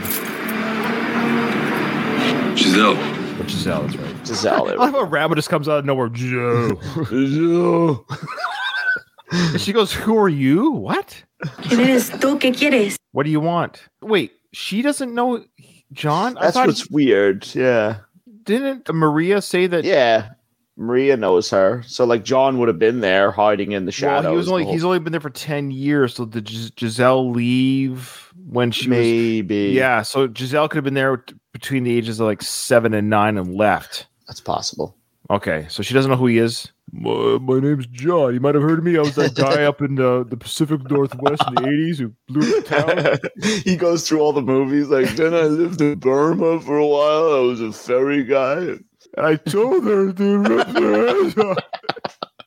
[2.56, 2.96] Giselle.
[3.38, 4.09] But Giselle, that's right.
[4.34, 4.68] Giselle.
[4.70, 6.08] I love how Rambo just comes out of nowhere.
[6.08, 6.74] Joe.
[7.08, 8.06] Giselle.
[9.32, 10.70] and she goes, Who are you?
[10.72, 11.22] What?
[11.62, 12.38] ¿Quién eres tú?
[12.38, 12.96] ¿Qué quieres?
[13.12, 13.82] What do you want?
[14.02, 15.44] Wait, she doesn't know
[15.92, 16.36] John?
[16.38, 17.46] I That's thought what's weird.
[17.54, 17.98] Yeah.
[18.44, 20.30] didn't Maria say that Yeah.
[20.76, 21.82] Maria knows her.
[21.86, 24.24] So like John would have been there hiding in the shadows.
[24.24, 26.14] well, he was only the whole- he's only been there for 10 years.
[26.14, 29.72] So did Gis- Giselle leave when she was maybe.
[29.74, 31.22] Yeah, so Giselle could have been there
[31.52, 34.06] between the ages of like seven and nine and left.
[34.30, 34.96] That's possible.
[35.28, 36.70] Okay, so she doesn't know who he is.
[36.92, 38.32] My, my name's John.
[38.32, 38.96] You might have heard of me.
[38.96, 42.58] I was that guy up in the, the Pacific Northwest in the 80s who blew
[42.58, 43.62] up the town.
[43.64, 47.38] he goes through all the movies like then I lived in Burma for a while.
[47.38, 48.58] I was a ferry guy.
[48.58, 48.84] And
[49.16, 51.58] I told her to rip their heads off.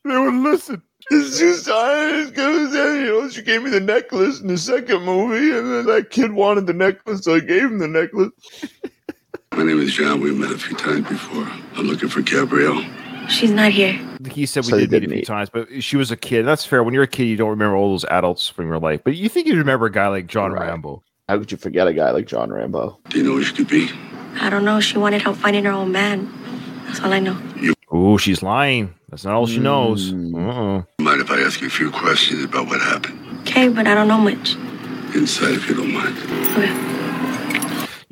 [0.06, 0.82] They would listen.
[1.12, 3.00] It's just I as good as any.
[3.08, 6.32] You know, she gave me the necklace in the second movie, and then that kid
[6.32, 8.32] wanted the necklace, so I gave him the necklace.
[9.58, 10.20] My name is John.
[10.22, 11.48] We've met a few times before.
[11.76, 12.84] I'm looking for Gabrielle.
[13.30, 13.94] She's not here.
[14.32, 15.26] He said we So did meet a few meet.
[15.28, 16.44] times, but she was a kid.
[16.46, 16.84] That's fair.
[16.84, 19.02] When you're a kid, you don't remember all those adults from your life.
[19.04, 20.68] But you think you remember a guy like John Right.
[20.68, 21.04] Rambo.
[21.30, 23.00] How could you forget a guy like John Rambo?
[23.10, 23.90] Do you know who she could be?
[24.42, 24.80] I don't know.
[24.80, 26.32] She wanted help finding her own man.
[26.86, 27.38] That's all I know.
[27.92, 28.94] Oh, she's lying.
[29.10, 30.12] That's not all she knows.
[30.12, 30.36] Mm.
[30.36, 30.84] Uh-uh.
[31.04, 33.20] Mind if I ask you a few questions about what happened?
[33.42, 34.56] Okay, but I don't know much.
[35.16, 36.18] Inside, if you don't mind.
[36.58, 37.03] Okay.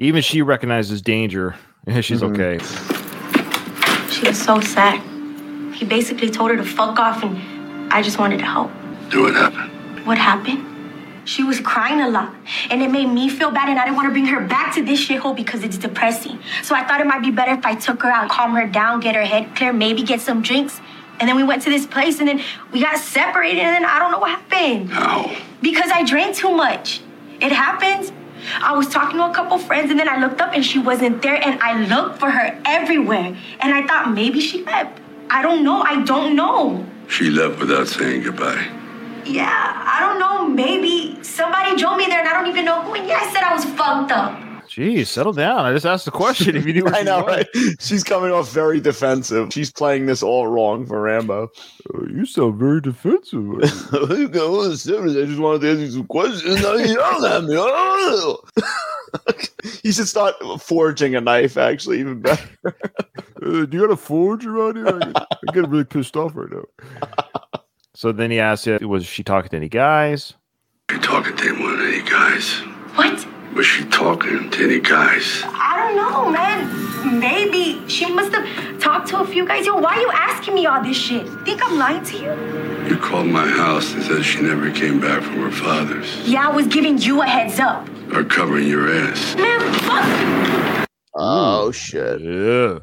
[0.02, 1.56] Even she recognizes danger.
[1.86, 2.32] and She's Mhm.
[2.32, 2.58] okay.
[4.12, 4.99] She was so sad.
[5.76, 7.38] He basically told her to fuck off, and
[7.93, 8.72] I just wanted to help.
[9.10, 9.72] Do what happened?
[10.06, 10.66] What happened?
[11.26, 12.34] She was crying a lot,
[12.72, 14.82] and it made me feel bad, and I didn't want to bring her back to
[14.84, 16.39] this shithole because it's depressing.
[16.64, 19.02] So I thought it might be better if I took her out, calm her down,
[19.02, 20.82] get her head clear, maybe get some drinks.
[21.20, 22.41] And then we went to this place, and then
[22.72, 24.89] we got separated, and then I don't know what happened.
[24.89, 25.32] How?
[25.62, 27.02] Because I drank too much.
[27.39, 28.12] It happens.
[28.62, 31.22] I was talking to a couple friends and then I looked up and she wasn't
[31.22, 33.36] there and I looked for her everywhere.
[33.60, 35.00] And I thought maybe she left.
[35.30, 35.82] I don't know.
[35.82, 36.86] I don't know.
[37.08, 38.70] She left without saying goodbye.
[39.26, 40.48] Yeah, I don't know.
[40.48, 42.96] Maybe somebody drove me there and I don't even know who.
[42.96, 44.51] And yeah, I said I was fucked up.
[44.72, 45.65] Jeez, settle down.
[45.65, 46.84] I just asked the question if you knew.
[46.86, 47.45] where I know, right?
[47.82, 49.51] She's coming off very defensive.
[49.51, 51.51] She's playing this all wrong for Rambo.
[51.93, 53.49] Uh, you sound very defensive.
[53.63, 56.61] I just wanted to ask you some questions.
[56.61, 57.55] Now you yelled at me.
[57.57, 58.38] Oh.
[59.84, 62.47] he should start forging a knife, actually, even better.
[62.65, 64.88] Uh, do you got a forge around here?
[64.88, 67.61] I get, I get really pissed off right now.
[67.93, 70.34] So then he asked you, was she talking to any guys?
[70.89, 72.53] She talking to anyone, any guys?
[72.95, 73.28] What?
[73.56, 75.43] Was she talking to any guys?
[75.45, 77.20] I don't know, man.
[77.20, 79.66] Maybe she must have talked to a few guys.
[79.66, 81.28] Yo, why are you asking me all this shit?
[81.43, 82.89] Think I'm lying to you?
[82.89, 86.08] You called my house and said she never came back from her father's.
[86.28, 87.89] Yeah, I was giving you a heads up.
[88.14, 89.36] Or covering your ass.
[89.36, 90.88] Man, fuck.
[91.14, 92.22] Oh, shit.
[92.22, 92.80] Yeah.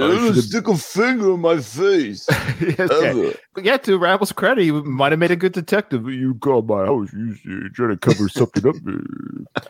[0.00, 2.28] Oh, stick a finger in my face.
[2.62, 3.34] okay.
[3.54, 6.08] But yeah, to Rambo's credit, he might have made a good detective.
[6.08, 7.12] You called my house.
[7.12, 8.76] You you trying to cover something up.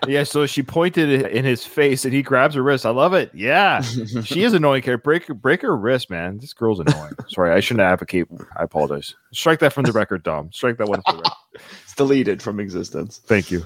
[0.09, 2.85] yeah, so she pointed it in his face and he grabs her wrist.
[2.85, 3.31] I love it.
[3.35, 3.81] Yeah.
[4.25, 4.83] she is annoying.
[4.83, 6.39] Care break break her wrist, man.
[6.39, 7.15] This girl's annoying.
[7.29, 8.27] Sorry, I shouldn't advocate.
[8.57, 9.15] I apologize.
[9.33, 10.53] Strike that from the record, Dom.
[10.53, 11.63] Strike that one from the record.
[11.85, 13.21] It's deleted from existence.
[13.27, 13.65] Thank you.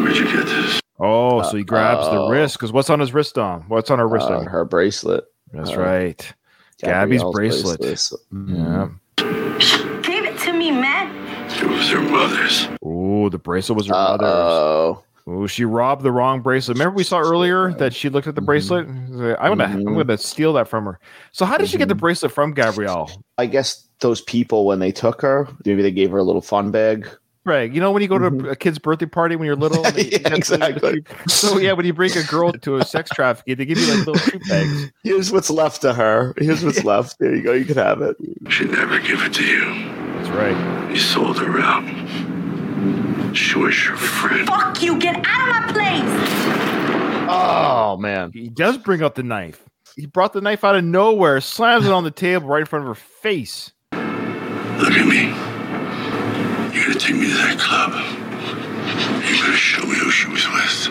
[0.00, 0.49] Where'd you get this?
[1.00, 2.28] Oh, so he grabs the oh.
[2.30, 3.64] wrist because what's on his wrist, Dom?
[3.68, 4.26] What's on her wrist?
[4.28, 5.24] Uh, her bracelet.
[5.52, 6.32] That's uh, right.
[6.82, 7.80] Gabby's Gabrielle's bracelet.
[7.80, 8.20] bracelet.
[8.46, 8.88] Yeah.
[10.02, 11.16] Give it to me, man.
[11.50, 12.68] It was her mother's.
[12.82, 14.28] Oh, the bracelet was her mother's.
[14.28, 16.76] Oh, Oh, she robbed the wrong bracelet.
[16.76, 18.86] Remember we saw earlier that she looked at the bracelet.
[18.88, 19.96] I'm gonna, I'm Mhm.
[19.98, 20.98] gonna steal that from her.
[21.30, 23.10] So how did she get the bracelet from Gabrielle?
[23.38, 26.70] I guess those people when they took her, maybe they gave her a little fun
[26.70, 27.06] bag.
[27.50, 28.52] Greg, you know when you go to a mm-hmm.
[28.60, 29.82] kid's birthday party when you're little.
[29.82, 31.04] they- Yeah, that's the- the- exactly.
[31.26, 34.06] so yeah, when you bring a girl to a sex trafficking, they give you like
[34.06, 34.92] little treat bags.
[35.02, 36.32] Here's what's left to her.
[36.38, 37.18] Here's what's left.
[37.18, 37.52] There you go.
[37.52, 38.16] You can have it.
[38.50, 39.64] She never give it to you.
[40.14, 40.90] That's right.
[40.90, 41.82] You sold her out.
[43.36, 44.46] She was your friend.
[44.46, 44.96] Fuck you!
[45.00, 47.26] Get out of my place!
[47.28, 48.30] Oh man.
[48.32, 49.60] He does bring out the knife.
[49.96, 52.84] He brought the knife out of nowhere, slams it on the table right in front
[52.84, 53.72] of her face.
[53.92, 55.49] Look at me.
[56.72, 57.92] You're gonna take me to that club.
[59.28, 60.88] You're gonna show me who she was with.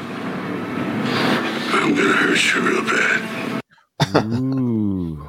[1.73, 4.33] I'm gonna hurt you real bad.
[4.33, 5.27] Ooh.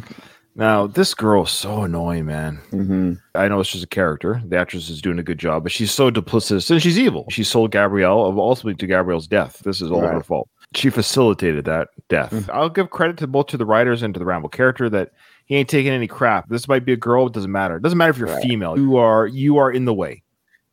[0.54, 2.58] now, this girl is so annoying, man.
[2.70, 3.14] Mm-hmm.
[3.34, 4.42] I know it's just a character.
[4.44, 7.26] The actress is doing a good job, but she's so duplicitous and she's evil.
[7.30, 9.60] She sold Gabrielle ultimately to Gabrielle's death.
[9.64, 10.48] This is all her fault.
[10.74, 12.32] She facilitated that death.
[12.32, 12.50] Mm.
[12.52, 15.12] I'll give credit to both to the writers and to the Rambo character that
[15.46, 16.48] he ain't taking any crap.
[16.48, 17.76] This might be a girl, it doesn't matter.
[17.76, 18.42] It doesn't matter if you're Right.
[18.42, 18.76] female.
[18.78, 20.22] You are you are in the way.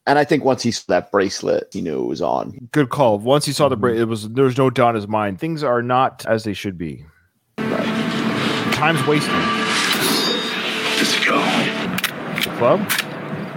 [0.05, 2.67] And I think once he saw that bracelet, he knew it was on.
[2.73, 3.19] Good call.
[3.19, 4.07] Once he saw the bracelet, mm-hmm.
[4.07, 5.39] it was there was no doubt in his mind.
[5.39, 7.05] Things are not as they should be.
[7.57, 9.31] Time's wasted.
[10.97, 11.37] Let's go.
[12.35, 12.89] the club,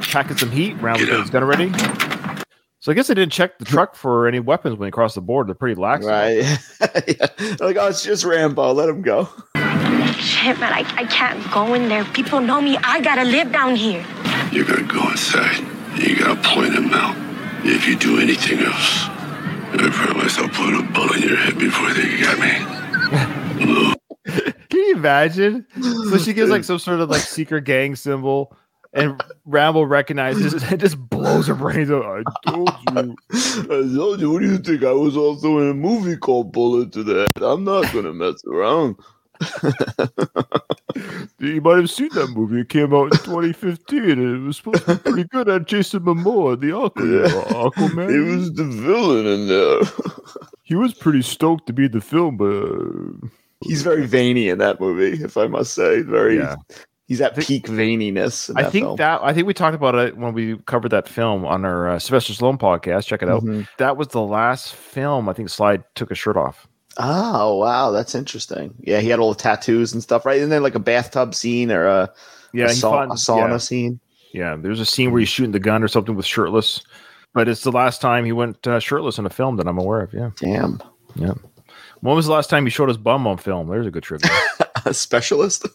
[0.02, 0.74] packing some heat.
[0.74, 1.72] Round with his gun ready.
[2.86, 5.20] So I guess they didn't check the truck for any weapons when they crossed the
[5.20, 5.48] board.
[5.48, 6.06] They're pretty lax.
[6.06, 6.36] Right.
[7.08, 7.26] yeah.
[7.58, 8.74] Like, oh, it's just Rambo.
[8.74, 9.24] Let him go.
[10.20, 12.04] Shit, man, I, I can't go in there.
[12.04, 12.76] People know me.
[12.84, 14.06] I gotta live down here.
[14.52, 15.66] You gotta go inside.
[15.98, 17.16] You gotta point him out.
[17.66, 21.92] If you do anything else, I promise I'll put a bullet in your head before
[21.92, 23.94] they get me.
[24.68, 25.66] Can you imagine?
[26.08, 28.56] So she gives like some sort of like secret gang symbol,
[28.96, 32.04] and Rambo recognizes it and just blows her brains out.
[32.04, 33.16] I told you.
[33.32, 34.30] I told you.
[34.30, 34.82] What do you think?
[34.82, 37.42] I was also in a movie called Bullet to the Head.
[37.42, 38.96] I'm not gonna mess around.
[41.38, 42.62] You might have seen that movie.
[42.62, 45.46] It came out in 2015, and it was supposed to be pretty good.
[45.48, 47.28] Had Jason Momoa, the Aquaman.
[47.48, 48.10] Aquaman.
[48.10, 49.80] He was the villain in there.
[50.62, 53.28] He was pretty stoked to be in the film, but uh,
[53.62, 56.00] He's very veiny in that movie, if I must say.
[56.00, 56.38] Very.
[56.38, 56.56] Yeah.
[57.06, 58.50] He's at peak veininess.
[58.50, 58.96] in I think film.
[58.96, 61.98] that I think we talked about it when we covered that film on our uh,
[62.00, 63.06] Sylvester Stallone podcast.
[63.06, 63.44] Check it out.
[63.44, 63.68] Mhm.
[63.78, 66.66] That was the last film I think Slide took a shirt off.
[66.98, 68.74] Oh wow, that's interesting.
[68.80, 70.40] Yeah, he had all the tattoos and stuff, right?
[70.40, 72.12] And then like a bathtub scene or a
[72.52, 73.56] Yeah, a, sa- a sauna yeah.
[73.58, 74.00] scene.
[74.32, 76.82] Yeah, there's a scene where he's shooting the gun or something with shirtless,
[77.34, 80.00] but it's the last time he went uh, shirtless in a film that I'm aware
[80.00, 80.12] of.
[80.12, 80.82] Yeah, Damn,
[81.14, 81.34] yeah.
[82.00, 83.68] When was the last time he showed his bum on film?
[83.68, 84.30] There's a good trivia.
[84.86, 85.66] a specialist.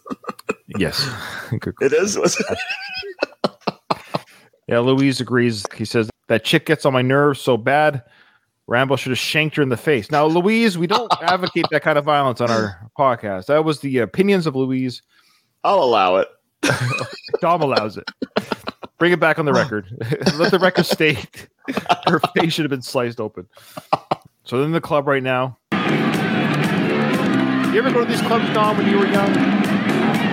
[0.79, 1.09] yes,
[1.81, 2.17] It is.
[4.67, 4.79] Yeah.
[4.79, 5.65] Louise agrees.
[5.75, 8.03] He says that chick gets on my nerves so bad.
[8.67, 10.09] Rambo should have shanked her in the face.
[10.11, 13.47] Now, Louise, we don't advocate that kind of violence on our podcast.
[13.47, 15.01] That was the opinions of Louise.
[15.65, 16.29] I'll allow it.
[17.41, 18.09] Dom allows it.
[18.97, 19.87] Bring it back on the record.
[20.37, 21.49] Let the record state
[22.07, 23.47] her face should have been sliced open.
[24.45, 25.57] So they're in the club right now.
[27.71, 29.33] You ever go to these clubs, Dom, when you were young?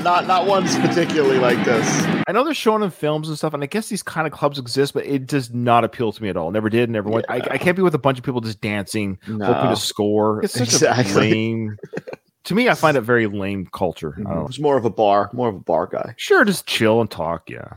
[0.02, 1.86] Not not ones particularly like this.
[2.26, 4.58] I know they're shown in films and stuff, and I guess these kind of clubs
[4.58, 6.50] exist, but it does not appeal to me at all.
[6.50, 7.26] Never did, never went.
[7.28, 10.42] I, I can't be with a bunch of people just dancing, hoping to score.
[10.42, 11.12] It's such Exactly.
[11.12, 11.76] a lame.
[12.44, 14.14] to me, I find it very lame culture.
[14.18, 14.46] I don't know.
[14.48, 16.14] He's more of a bar, more of a bar guy.
[16.16, 17.48] Sure, just chill and talk.
[17.48, 17.74] Yeah.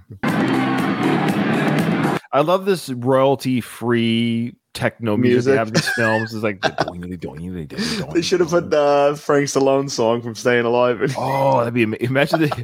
[2.33, 5.51] I love this royalty free techno music, Music.
[5.51, 6.33] they have in these films.
[6.33, 7.69] It's like doing, doing, doing,
[8.13, 11.01] They should have put the Frank Stallone song from Staying Alive.
[11.01, 11.11] in.
[11.17, 12.07] Oh, that'd be amazing.
[12.07, 12.47] Imagine they,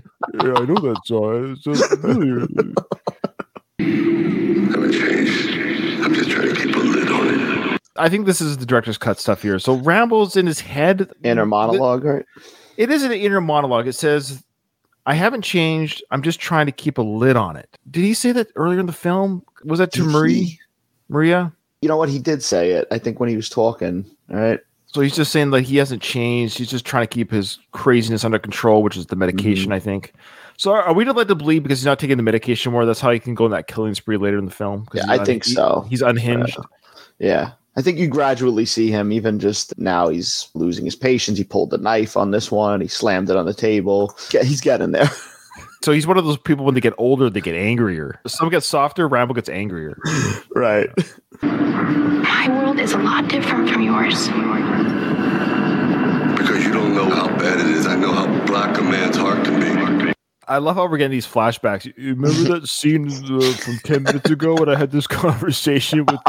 [0.43, 1.57] yeah, I know that song.
[1.65, 2.47] It's so familiar.
[3.79, 5.49] Haven't changed.
[6.05, 7.81] I'm just trying to keep a lid on it.
[7.97, 9.59] I think this is the director's cut stuff here.
[9.59, 11.09] So Rambo's in his head.
[11.23, 12.25] Inner monologue, right?
[12.77, 13.87] It is an inner monologue.
[13.87, 14.43] It says,
[15.05, 16.03] I haven't changed.
[16.11, 17.67] I'm just trying to keep a lid on it.
[17.89, 19.43] Did he say that earlier in the film?
[19.63, 20.33] Was that to Did Marie?
[20.43, 20.59] he?
[21.09, 21.53] Maria?
[21.81, 22.09] You know what?
[22.09, 22.87] He did say it.
[22.91, 24.05] I think when he was talking.
[24.31, 24.59] All right.
[24.87, 26.57] So he's just saying like he hasn't changed.
[26.57, 29.19] He's just trying to keep his craziness under control, which is the Mm-hmm.
[29.19, 30.13] medication, I think.
[30.57, 32.85] So are, are we to let to bleed because he's not taking the medication more?
[32.85, 34.87] That's how he can go in that killing spree later in the film.
[34.93, 35.85] Yeah, I un- think he- so.
[35.89, 36.57] He's unhinged.
[37.19, 37.51] Yeah.
[37.75, 41.37] I think you gradually see him, even just now, he's losing his patience.
[41.37, 42.81] He pulled the knife on this one.
[42.81, 44.17] He slammed it on the table.
[44.31, 45.09] He's getting there.
[45.83, 48.19] So he's one of those people when they get older, they get angrier.
[48.27, 49.07] Some get softer.
[49.07, 49.97] Rambo gets angrier.
[50.55, 50.89] right.
[51.41, 54.27] My world is a lot different from yours.
[56.37, 57.85] Because you don't know how bad it is.
[57.85, 60.13] I know how black a man's heart can be.
[60.49, 61.85] I love how we're getting these flashbacks.
[61.85, 66.21] You remember that scene uh, from 10 minutes ago when I had this conversation with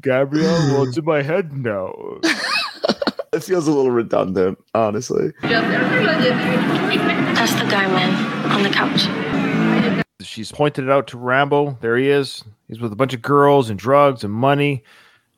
[0.00, 0.52] Gabrielle?
[0.72, 1.92] Well, it's in my head now.
[3.34, 5.32] It feels a little redundant, honestly.
[5.42, 5.66] That's
[7.54, 9.08] the guy, man, on the couch.
[10.24, 11.76] She's pointed it out to Rambo.
[11.80, 12.44] There he is.
[12.68, 14.84] He's with a bunch of girls and drugs and money.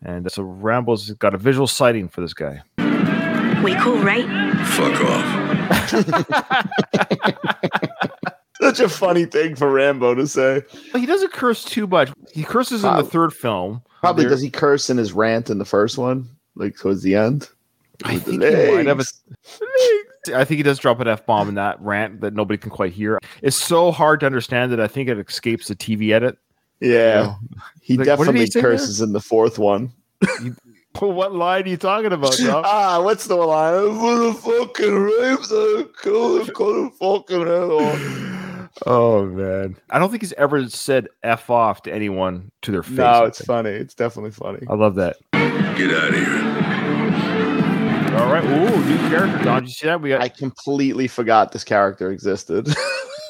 [0.03, 2.63] And so Rambo's got a visual sighting for this guy.
[3.65, 4.27] We cool, right?
[4.67, 5.25] Fuck off.
[8.61, 10.63] Such a funny thing for Rambo to say.
[10.93, 12.11] But he doesn't curse too much.
[12.33, 13.83] He curses in the third film.
[14.01, 17.15] Probably There- does he curse in his rant in the first one, like towards the
[17.17, 17.49] end?
[18.05, 19.05] I think he might have a.
[20.35, 22.93] I think he does drop an F bomb in that rant that nobody can quite
[22.93, 23.19] hear.
[23.43, 26.37] It's so hard to understand that I think it escapes the TV edit.
[26.81, 27.37] Yeah,
[27.81, 28.63] he Like, what did he definitely there?
[28.63, 29.93] curses in the fourth one.
[30.99, 32.65] what line are you talking about, Doc?
[32.67, 33.75] ah, what's the line?
[33.75, 38.71] I'm gonna fucking rape the kill the cut the fucking head off.
[38.85, 42.97] Oh man, I don't think he's ever said "f off" to anyone to their face.
[42.99, 43.71] No, it's funny.
[43.71, 44.67] It's definitely funny.
[44.69, 45.17] I love that.
[45.33, 46.86] Get out of here.
[48.17, 49.45] All right, ooh, new character.
[49.45, 50.01] Dom, did you see that?
[50.01, 50.23] We got.
[50.23, 52.67] I completely forgot this character existed.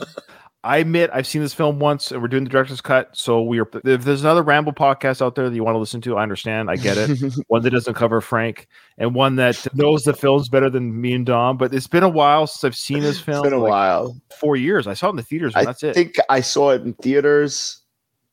[0.65, 3.11] I admit I've seen this film once, and we're doing the director's cut.
[3.13, 3.69] So we are.
[3.85, 6.71] If there's another Rambo podcast out there that you want to listen to, I understand.
[6.71, 7.19] I get it.
[7.49, 11.27] one that doesn't cover Frank, and one that knows the films better than me and
[11.27, 11.57] Dom.
[11.57, 13.39] But it's been a while since I've seen this film.
[13.39, 14.17] it's been a like while.
[14.39, 14.87] Four years.
[14.87, 15.53] I saw it in the theaters.
[15.57, 15.95] I that's it.
[15.95, 17.81] think I saw it in theaters,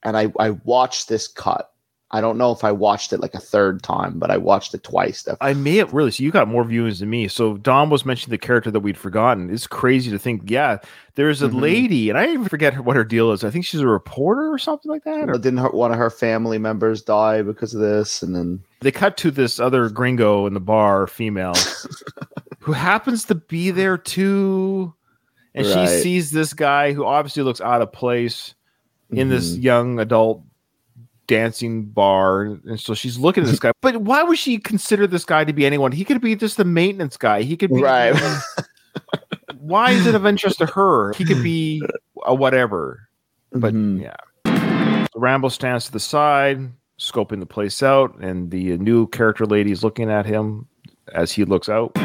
[0.03, 1.72] and I I watched this cut.
[2.15, 4.83] I don't know if I watched it like a third time, but I watched it
[4.83, 5.23] twice.
[5.23, 5.49] Definitely.
[5.49, 6.11] I may have really.
[6.11, 7.27] So you got more viewings than me.
[7.27, 9.49] So Dom was mentioning the character that we'd forgotten.
[9.49, 10.43] It's crazy to think.
[10.49, 10.77] Yeah,
[11.15, 11.59] there's a Mhm.
[11.61, 13.43] lady, and I even forget what her deal is.
[13.43, 15.27] I think she's a reporter or something like that.
[15.27, 18.21] Or didn't her, one of her family members die because of this?
[18.21, 21.53] And then they cut to this other gringo in the bar, female,
[22.59, 24.93] who happens to be there too,
[25.55, 25.89] and Right.
[25.89, 28.53] she sees this guy who obviously looks out of place
[29.11, 29.63] in this Mhm.
[29.63, 30.43] young adult
[31.27, 33.71] dancing bar, and so she's looking at this guy.
[33.81, 35.91] But why would she consider this guy to be anyone?
[35.91, 37.41] He could be just the maintenance guy.
[37.43, 38.15] He could be Right.
[39.59, 41.13] why is it of interest to her?
[41.13, 41.81] He could be
[42.25, 43.07] a whatever.
[43.51, 44.01] But Mhm.
[44.01, 45.05] yeah.
[45.13, 46.59] So Rambo stands to the side,
[46.99, 50.67] scoping the place out, and the new character lady is looking at him
[51.13, 51.95] as he looks out.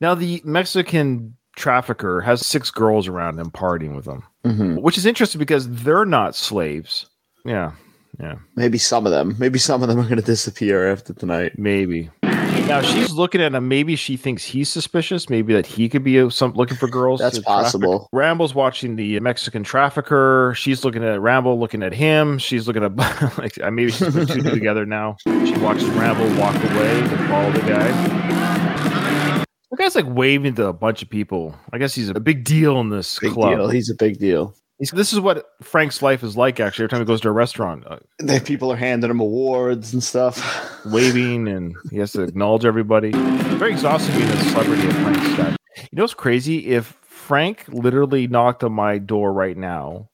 [0.00, 4.82] Now, the Mexican trafficker has six girls around him partying with him, Mhm.
[4.82, 7.06] which is interesting because they're not slaves.
[7.44, 7.72] Yeah,
[8.20, 11.58] yeah, maybe some of them, maybe some of them are going to disappear after tonight.
[11.58, 12.10] maybe.
[12.22, 13.68] Now she's looking at him.
[13.68, 15.28] Maybe she thinks he's suspicious.
[15.28, 17.20] Maybe that he could be uh, some looking for girls.
[17.20, 17.64] That's to traffic.
[17.64, 18.08] possible.
[18.12, 20.54] Rambo's watching the Mexican trafficker.
[20.56, 22.38] She's looking at Rambo, looking at him.
[22.38, 22.96] She's looking at
[23.38, 25.16] like maybe she's put two two together now.
[25.26, 29.44] She watches Rambo walk away to follow the guy.
[29.70, 31.54] The guy's like waving to a bunch of people.
[31.72, 33.56] I guess he's a big deal in this Big club.
[33.58, 33.68] deal.
[33.68, 34.54] He's a big deal.
[34.78, 36.58] He's, this is what Frank's life is like.
[36.58, 39.92] Actually, every time he goes to a restaurant, uh, The people are handing him awards
[39.92, 40.84] and stuff.
[40.86, 43.10] waving, and he has to acknowledge everybody.
[43.14, 45.56] It's very exhausting being a celebrity at Frank's guy.
[45.76, 46.66] You know what's crazy?
[46.72, 50.10] If Frank literally knocked on my door right now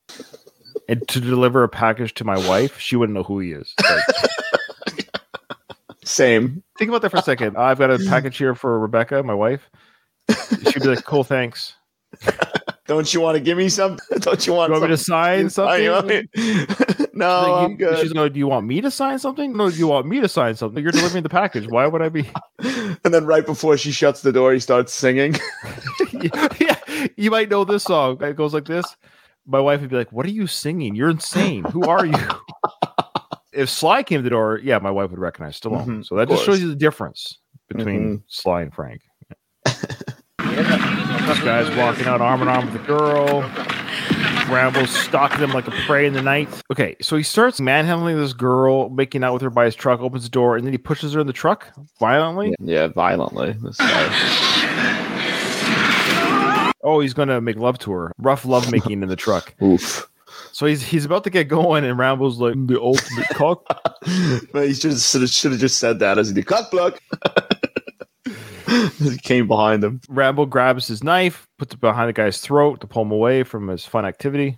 [0.89, 3.75] and to deliver a package to my wife, she wouldn't know who he is.
[3.83, 4.05] Like,
[6.05, 6.63] Same.
[6.79, 7.57] think about that for a second.
[7.57, 9.71] I've got a package here for Rebecca, my wife.
[10.71, 11.75] She'd be like, "Cool, thanks."
[12.91, 14.05] Don't you want to give me something?
[14.19, 15.85] Don't you want, You want me to sign something?
[17.15, 17.29] no,
[17.63, 17.99] Like, you- good.
[18.01, 20.29] She's going, "Do you want me to sign something?" No, do you want me to
[20.29, 20.83] sign something?
[20.83, 21.69] You're delivering the package.
[21.69, 22.29] Why would I be?
[23.05, 25.37] and then right before she shuts the door, he starts singing.
[26.59, 26.77] yeah,
[27.17, 28.21] you might know this song.
[28.25, 28.85] It goes like this.
[29.47, 30.97] My wife would be like, "What are you singing?
[30.97, 31.63] You're insane.
[31.67, 32.19] Who are you?"
[33.53, 35.87] if Sly came to the door, yeah, my wife would recognize Stallone.
[35.87, 37.39] Mhm, so that just shows you the difference
[37.69, 39.03] between Sly and Frank.
[41.27, 43.43] This guy's walking out arm in arm with a girl.
[44.51, 46.49] Rambo's stalking him like a prey in the night.
[46.73, 50.25] Okay, so he starts manhandling this girl, making out with her by his truck, opens
[50.25, 51.69] the door, and then he pushes her in the truck
[52.01, 52.55] violently.
[52.59, 53.53] yeah, violently.
[53.63, 55.07] This guy.
[56.83, 58.13] Oh, he's gonna make love to her.
[58.19, 59.55] Rough love making in the truck.
[59.63, 60.09] Oof.
[60.53, 63.65] So he's he's about to get going, and Rambo's like the ultimate cock.
[64.53, 66.99] But he should should have just said that as the cock block.
[68.99, 70.01] he came behind him.
[70.09, 73.69] Rambo grabs his knife, puts it behind the guy's throat to pull him away from
[73.69, 74.57] his fun activity.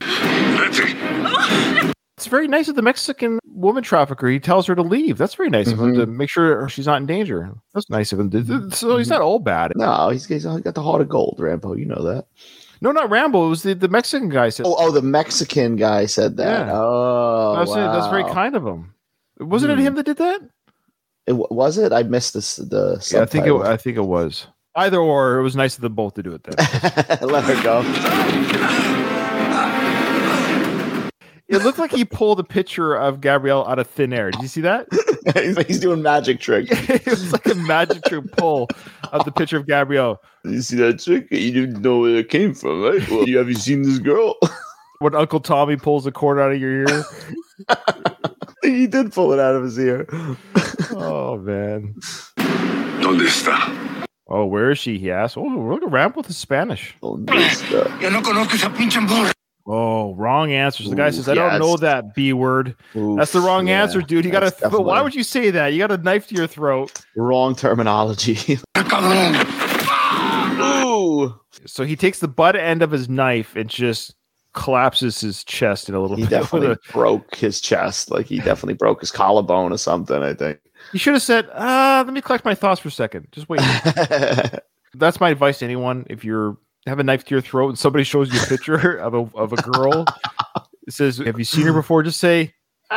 [2.18, 4.28] It's very nice of the Mexican woman trafficker.
[4.28, 5.18] He tells her to leave.
[5.18, 7.52] That's very nice of him to make sure she's not in danger.
[7.74, 8.70] That's nice of him.
[8.70, 9.72] So he's not all bad.
[9.74, 11.74] No, he's, he's got the heart of gold, Rambo.
[11.74, 12.26] You know that.
[12.80, 13.46] No, not Rambo.
[13.46, 14.66] It was the, the Mexican guy said.
[14.66, 16.66] Oh, oh, the Mexican guy said that.
[16.68, 16.72] Yeah.
[16.74, 17.74] Oh, that's, it.
[17.76, 18.94] that's very kind of him.
[19.40, 19.80] Wasn't Hmm.
[19.80, 20.40] it him that did that?
[21.26, 21.92] It, was it?
[21.92, 22.56] I missed this.
[22.56, 23.54] The Yeah, I think it.
[23.54, 24.46] I think it was.
[24.74, 26.54] Either or, it was nice of them both to do it then.
[27.28, 27.82] Let her go.
[31.48, 34.30] It looked like he pulled a picture of Gabrielle out of thin air.
[34.30, 34.88] Did you see that?
[35.34, 36.70] he's, he's doing magic tricks.
[36.88, 38.68] it was like a magic trick pull
[39.12, 40.22] of the picture of Gabrielle.
[40.44, 41.30] You see that trick?
[41.30, 43.06] You didn't know where it came from, right?
[43.10, 44.36] Well, you have you seen this girl?
[45.00, 47.04] When Uncle Tommy pulls the cord out of your ear.
[48.78, 50.06] he did pull it out of his ear.
[50.94, 51.94] Oh man.
[52.36, 54.04] ¿Dónde está?
[54.28, 54.98] Oh, where is she?
[54.98, 55.38] He asked.
[55.38, 56.94] Oh, look at Rambo with his Spanish.
[57.02, 57.16] Oh,
[60.14, 60.82] wrong answer.
[60.82, 63.82] So the guy Ooh, says, "I don't know that B word." That's the wrong yeah,
[63.82, 64.26] answer, dude.
[64.26, 64.50] You got to.
[64.50, 65.68] that's But why would you say that?
[65.68, 66.92] You got a knife to your throat.
[67.16, 68.58] wrong terminology?
[70.62, 71.34] Ooh,
[71.66, 74.14] So he takes the butt end of his knife and just
[74.54, 76.30] collapses his chest in a little he bit.
[76.30, 78.10] definitely broke his chest.
[78.10, 80.22] Like he definitely broke his collarbone or something.
[80.22, 80.58] I think.
[80.92, 83.28] you should have said, uh, "Let me collect my thoughts for a second.
[83.32, 83.60] Just wait."
[84.94, 86.06] That's my advice to anyone.
[86.10, 89.14] If you're have a knife to your throat and somebody shows you a picture of
[89.14, 90.04] a of a girl,
[90.86, 92.52] it says, "Have you seen her before?" Just say,
[92.90, 92.94] uh,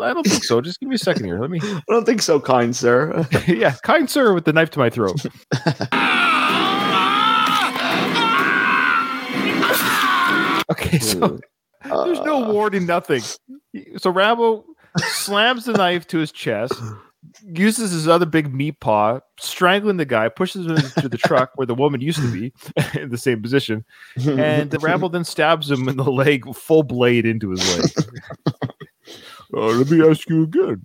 [0.00, 0.60] "I don't think so.
[0.60, 1.40] Just give me a second here.
[1.40, 3.26] Let me." I don't think so, kind sir.
[3.46, 5.24] yeah, kind sir, with the knife to my throat.
[10.72, 11.38] Okay, so
[11.84, 13.22] there's no Uh, warning, nothing.
[13.96, 14.64] So Rambo
[15.12, 16.74] slams the knife to his chest,
[17.42, 21.66] uses his other big meat paw, strangling the guy, pushes him into the truck where
[21.66, 22.52] the woman used to be
[23.00, 23.84] in the same position,
[24.16, 27.90] and the Rambo then stabs him in the leg, full blade into his leg.
[29.56, 30.82] Uh, let me ask you again.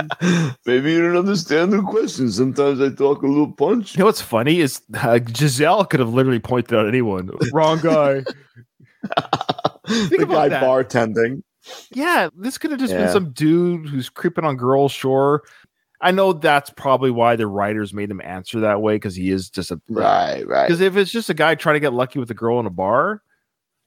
[0.66, 2.30] Maybe you don't understand the question.
[2.30, 3.94] Sometimes I talk a little punch.
[3.94, 7.30] You know what's funny is uh, Giselle could have literally pointed out anyone.
[7.52, 8.24] Wrong guy.
[9.02, 10.62] the about guy that.
[10.62, 11.42] bartending.
[11.92, 14.90] Yeah, this could have just been some dude who's creeping on girls.
[14.90, 15.42] Sure,
[16.02, 19.48] I know that's probably why the writers made him answer that way because he is
[19.48, 20.66] just a Right, right.
[20.66, 22.70] Because if it's just a guy trying to get lucky with a girl in a
[22.70, 23.22] bar,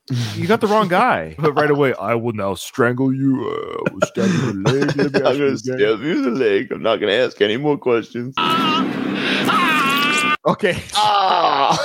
[0.36, 1.36] you got the wrong guy.
[1.40, 3.48] But right away, I will now strangle you.
[3.50, 5.16] Uh, I will stab you in the leg.
[5.16, 6.72] I'm gonna stab you in the leg.
[6.72, 8.36] I'm not gonna ask any more questions.
[10.48, 11.76] Okay, Ah,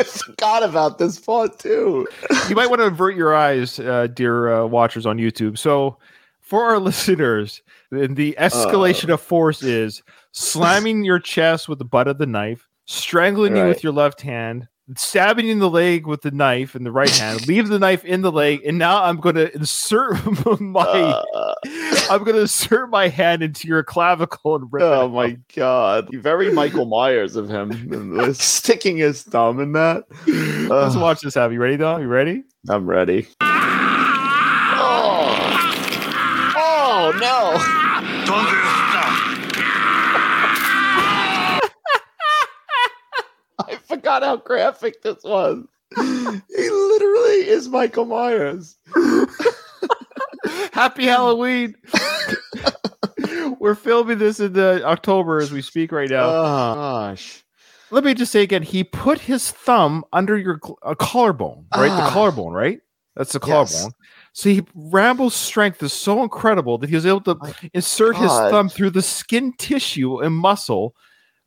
[0.00, 2.08] I forgot about this part too.
[2.48, 5.56] you might want to avert your eyes, uh, dear uh, watchers on YouTube.
[5.56, 5.98] So,
[6.40, 7.62] for our listeners,
[7.92, 10.02] the, the escalation of force is
[10.32, 14.66] slamming your chest with the butt of the knife, strangling you with your left hand,
[14.96, 18.22] stabbing in the leg with the knife in the right hand, leave the knife in
[18.22, 20.16] the leg, and now I'm going to insert
[20.60, 21.54] my Uh,
[22.10, 25.12] I'm going to insert my hand into your clavicle and rip it oh out.
[25.12, 30.04] my god, very Michael Myers of him, sticking his thumb in that.
[30.26, 31.34] Let's watch this.
[31.34, 31.98] Have you ready, though?
[31.98, 32.44] You ready?
[32.68, 33.26] I'm ready.
[34.80, 35.34] Oh,
[36.56, 37.58] oh no!
[38.26, 38.67] ¿Dónde
[43.98, 45.64] forgot how graphic this was.
[45.96, 48.76] He literally is Michael Myers.
[50.72, 51.74] Happy Halloween.
[53.58, 56.28] We're filming this in the October as we speak right now.
[56.28, 57.44] Oh gosh.
[57.90, 61.90] Let me just say again, he put his thumb under your cl- uh, collarbone, right?
[61.90, 62.10] The Ah.
[62.10, 62.80] collarbone, right?
[63.16, 63.72] That's the Yes.
[63.72, 63.94] collarbone.
[64.34, 67.36] So he Rambo's strength is so incredible that he was able to
[67.74, 70.94] insert his thumb through the skin tissue and muscle,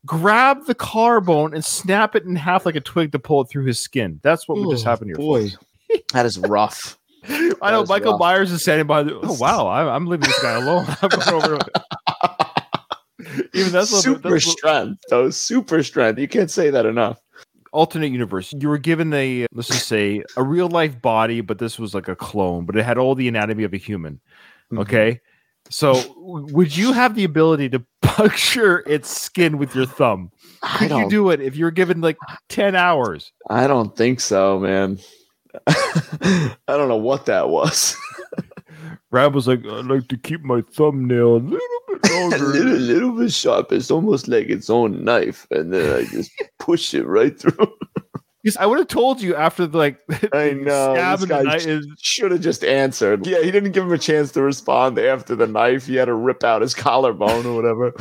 [0.05, 3.49] grab the car bone and snap it in half like a twig to pull it
[3.49, 4.19] through his skin.
[4.23, 5.15] That's what just Oh, happened here.
[5.17, 5.49] boy.
[6.13, 6.97] That is rough.
[7.27, 8.19] I know Michael rough.
[8.21, 9.03] Myers is standing by.
[9.03, 10.85] The, oh wow, I'm, I'm leaving this guy alone.
[11.01, 11.59] I'm going over.
[13.53, 15.29] Even that's a little super that's strength, though.
[15.29, 16.17] Super strength.
[16.19, 17.19] You can't say that enough.
[17.73, 18.53] alternate universe.
[18.57, 22.07] You were given a let's just say a real life body, but this was like
[22.07, 24.15] a clone, but it had all the anatomy of a human.
[24.71, 24.79] Mm-hmm.
[24.79, 25.19] Okay,
[25.71, 30.31] so would you have the ability to puncture its skin with your thumb?
[30.77, 31.31] Could you don't.
[31.33, 32.17] it if you were given like
[32.49, 33.31] ten hours?
[33.49, 34.99] I don't think so, man.
[35.67, 37.95] I don't know what that was.
[39.11, 41.59] Rab was like, I'd like to keep my thumbnail a little
[41.89, 42.37] bit a longer.
[42.37, 43.71] little, little bit sharp.
[43.71, 47.73] It's almost like its own knife, and then I just push it right through.
[48.43, 49.97] Because I would have told you after the, like
[50.33, 50.93] I know.
[50.95, 53.25] This in the guy knife is should have just answered.
[53.27, 55.85] Yeah, he didn't give him a chance to respond after the knife.
[55.85, 57.93] He had to rip out his collarbone or whatever.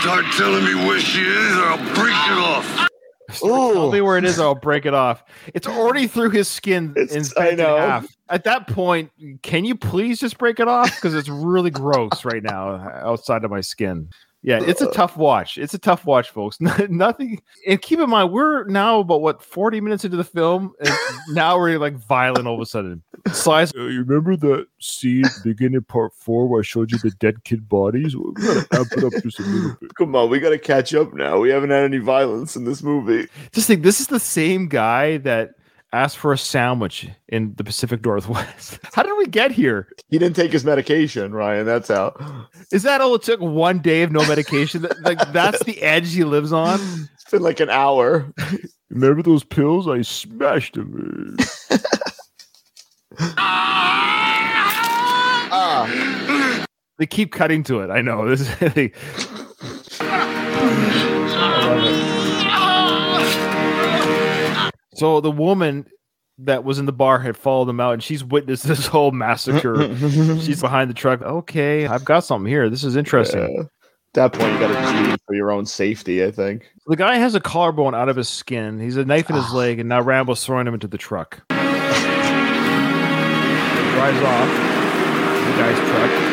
[0.00, 2.88] Start telling me where she is, or I'll break it off.
[3.32, 5.24] Tell me where it is, or I'll break it off.
[5.52, 7.76] It's already through his skin It's- I know.
[7.76, 8.06] half.
[8.28, 9.10] At that point,
[9.42, 10.94] can you please just break it off?
[10.94, 12.70] Because it's really gross right now
[13.02, 14.08] outside of my skin.
[14.46, 15.58] Yeah, it's a tough watch.
[15.58, 16.60] It's a tough watch, folks.
[16.88, 17.42] Nothing.
[17.66, 20.94] And keep in mind, we're now about what forty minutes into the film, and
[21.30, 23.02] now we're like violent all of a sudden.
[23.32, 23.74] Slice.
[23.74, 27.68] Uh, you remember that scene beginning part four where I showed you the dead kid
[27.68, 28.14] bodies?
[28.14, 29.92] We gotta amp it up just a little bit.
[29.96, 31.40] Come on, we got to catch up now.
[31.40, 33.26] We haven't had any violence in this movie.
[33.50, 35.55] Just think, this is the same guy that
[36.02, 38.78] asked for a sandwich in the Pacific Northwest.
[38.94, 39.88] How did we get here?
[40.08, 41.66] He didn't take his medication, Ryan.
[41.66, 42.46] That's how.
[42.72, 43.40] Is that all it took?
[43.40, 44.86] One day of no medication?
[45.02, 46.78] Like that's the edge he lives on.
[47.14, 48.32] It's been like an hour.
[48.90, 49.88] Remember those pills?
[49.88, 51.36] I smashed them.
[55.48, 56.66] Ah,
[56.98, 57.90] They keep cutting to it.
[57.90, 58.48] I know this.
[58.74, 58.92] They,
[64.96, 65.86] So the woman
[66.38, 69.94] that was in the bar had followed them out, and she's witnessed this whole massacre.
[70.40, 71.22] she's behind the truck.
[71.22, 72.68] Okay, I've got something here.
[72.70, 73.54] This is interesting.
[73.54, 73.60] Yeah.
[73.62, 74.74] At that point, you got to
[75.10, 76.24] G for your own safety.
[76.24, 76.70] I think.
[76.86, 78.80] The guy has a collarbone out of his skin.
[78.80, 79.56] He's a knife in his ah.
[79.56, 81.42] leg, and now Rambo's throwing him into the truck.
[81.48, 81.68] Drives
[84.22, 84.48] off
[85.46, 86.25] the guy's truck.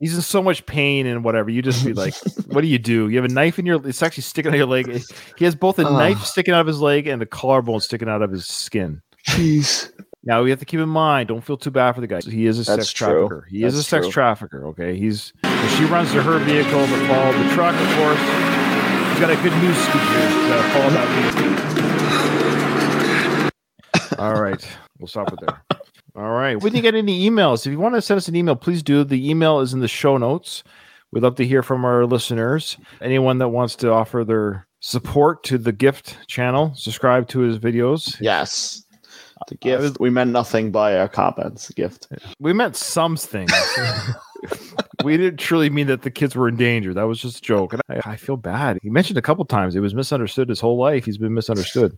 [0.00, 1.50] He's in so much pain and whatever.
[1.50, 2.14] You just be like,
[2.46, 3.08] "What do you do?
[3.08, 3.84] You have a knife in your.
[3.86, 5.02] It's actually sticking out of your leg.
[5.36, 5.92] He has both a Ugh.
[5.92, 9.90] knife sticking out of his leg and a collarbone sticking out of his skin." Jeez.
[10.24, 11.28] Now we have to keep in mind.
[11.28, 12.20] Don't feel too bad for the guy.
[12.20, 13.06] He is a That's sex true.
[13.28, 13.46] trafficker.
[13.50, 14.12] He is a That's sex true.
[14.12, 14.66] trafficker.
[14.68, 15.32] Okay, he's
[15.76, 17.74] she runs to her vehicle to follow the truck.
[17.74, 18.20] Of course,
[19.10, 20.28] he's got a good news scoop here.
[20.28, 21.08] To follow that.
[24.18, 24.64] All right,
[24.98, 25.62] we'll stop it there.
[26.16, 26.60] All right.
[26.60, 27.66] We didn't get any emails.
[27.66, 29.04] If you want to send us an email, please do.
[29.04, 30.64] The email is in the show notes.
[31.12, 32.76] We'd love to hear from our listeners.
[33.00, 38.20] Anyone that wants to offer their support to the gift channel, subscribe to his videos.
[38.20, 38.84] Yes.
[39.48, 40.00] The uh, gift.
[40.00, 41.68] we meant nothing by our comments.
[41.68, 42.08] The gift.
[42.40, 43.52] We meant some things.
[45.04, 46.92] we didn't truly mean that the kids were in danger.
[46.92, 47.72] That was just a joke.
[47.72, 48.78] And I, I feel bad.
[48.82, 51.04] He mentioned a couple times it was misunderstood his whole life.
[51.04, 51.96] He's been misunderstood.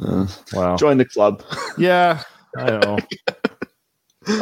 [0.00, 0.76] Uh, Wow.
[0.76, 1.42] Join the club.
[1.78, 2.22] Yeah,
[2.56, 2.98] I know.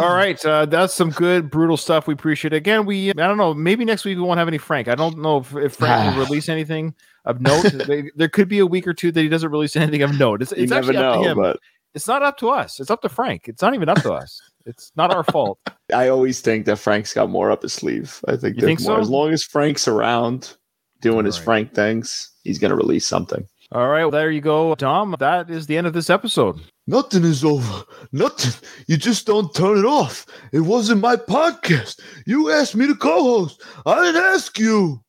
[0.01, 2.07] All right, uh, that's some good brutal stuff.
[2.07, 2.57] We appreciate it.
[2.57, 3.53] Again, we I don't know.
[3.53, 4.89] Maybe next week we won't have any Frank.
[4.89, 6.95] I don't know if, if Frank will release anything
[7.27, 7.65] of note.
[7.65, 10.41] There- there could be a week or two that he doesn't release anything of note.
[10.41, 11.37] It's, it's never actually up to him.
[11.37, 11.59] but
[11.95, 12.81] It's not up to us.
[12.81, 13.47] It's up to Frank.
[13.47, 14.41] It's not even up to us.
[14.65, 15.59] It's not our fault.
[15.95, 18.21] I always think that Frank's got more up his sleeve.
[18.27, 18.97] I think, You think more.
[18.97, 19.01] so?
[19.03, 20.57] As long as Frank's around
[21.03, 21.45] doing his Right.
[21.45, 23.47] Frank things, he's gonna release something.
[23.75, 25.17] All right, well, there you go, Dom.
[25.19, 26.61] That is the end of this episode.
[26.87, 27.83] Nothing is over.
[28.13, 28.53] Nothing.
[28.87, 30.27] You just don't turn it off.
[30.53, 32.01] It wasn't my podcast.
[32.25, 33.61] You asked me to co host.
[33.85, 35.01] I didn't ask you.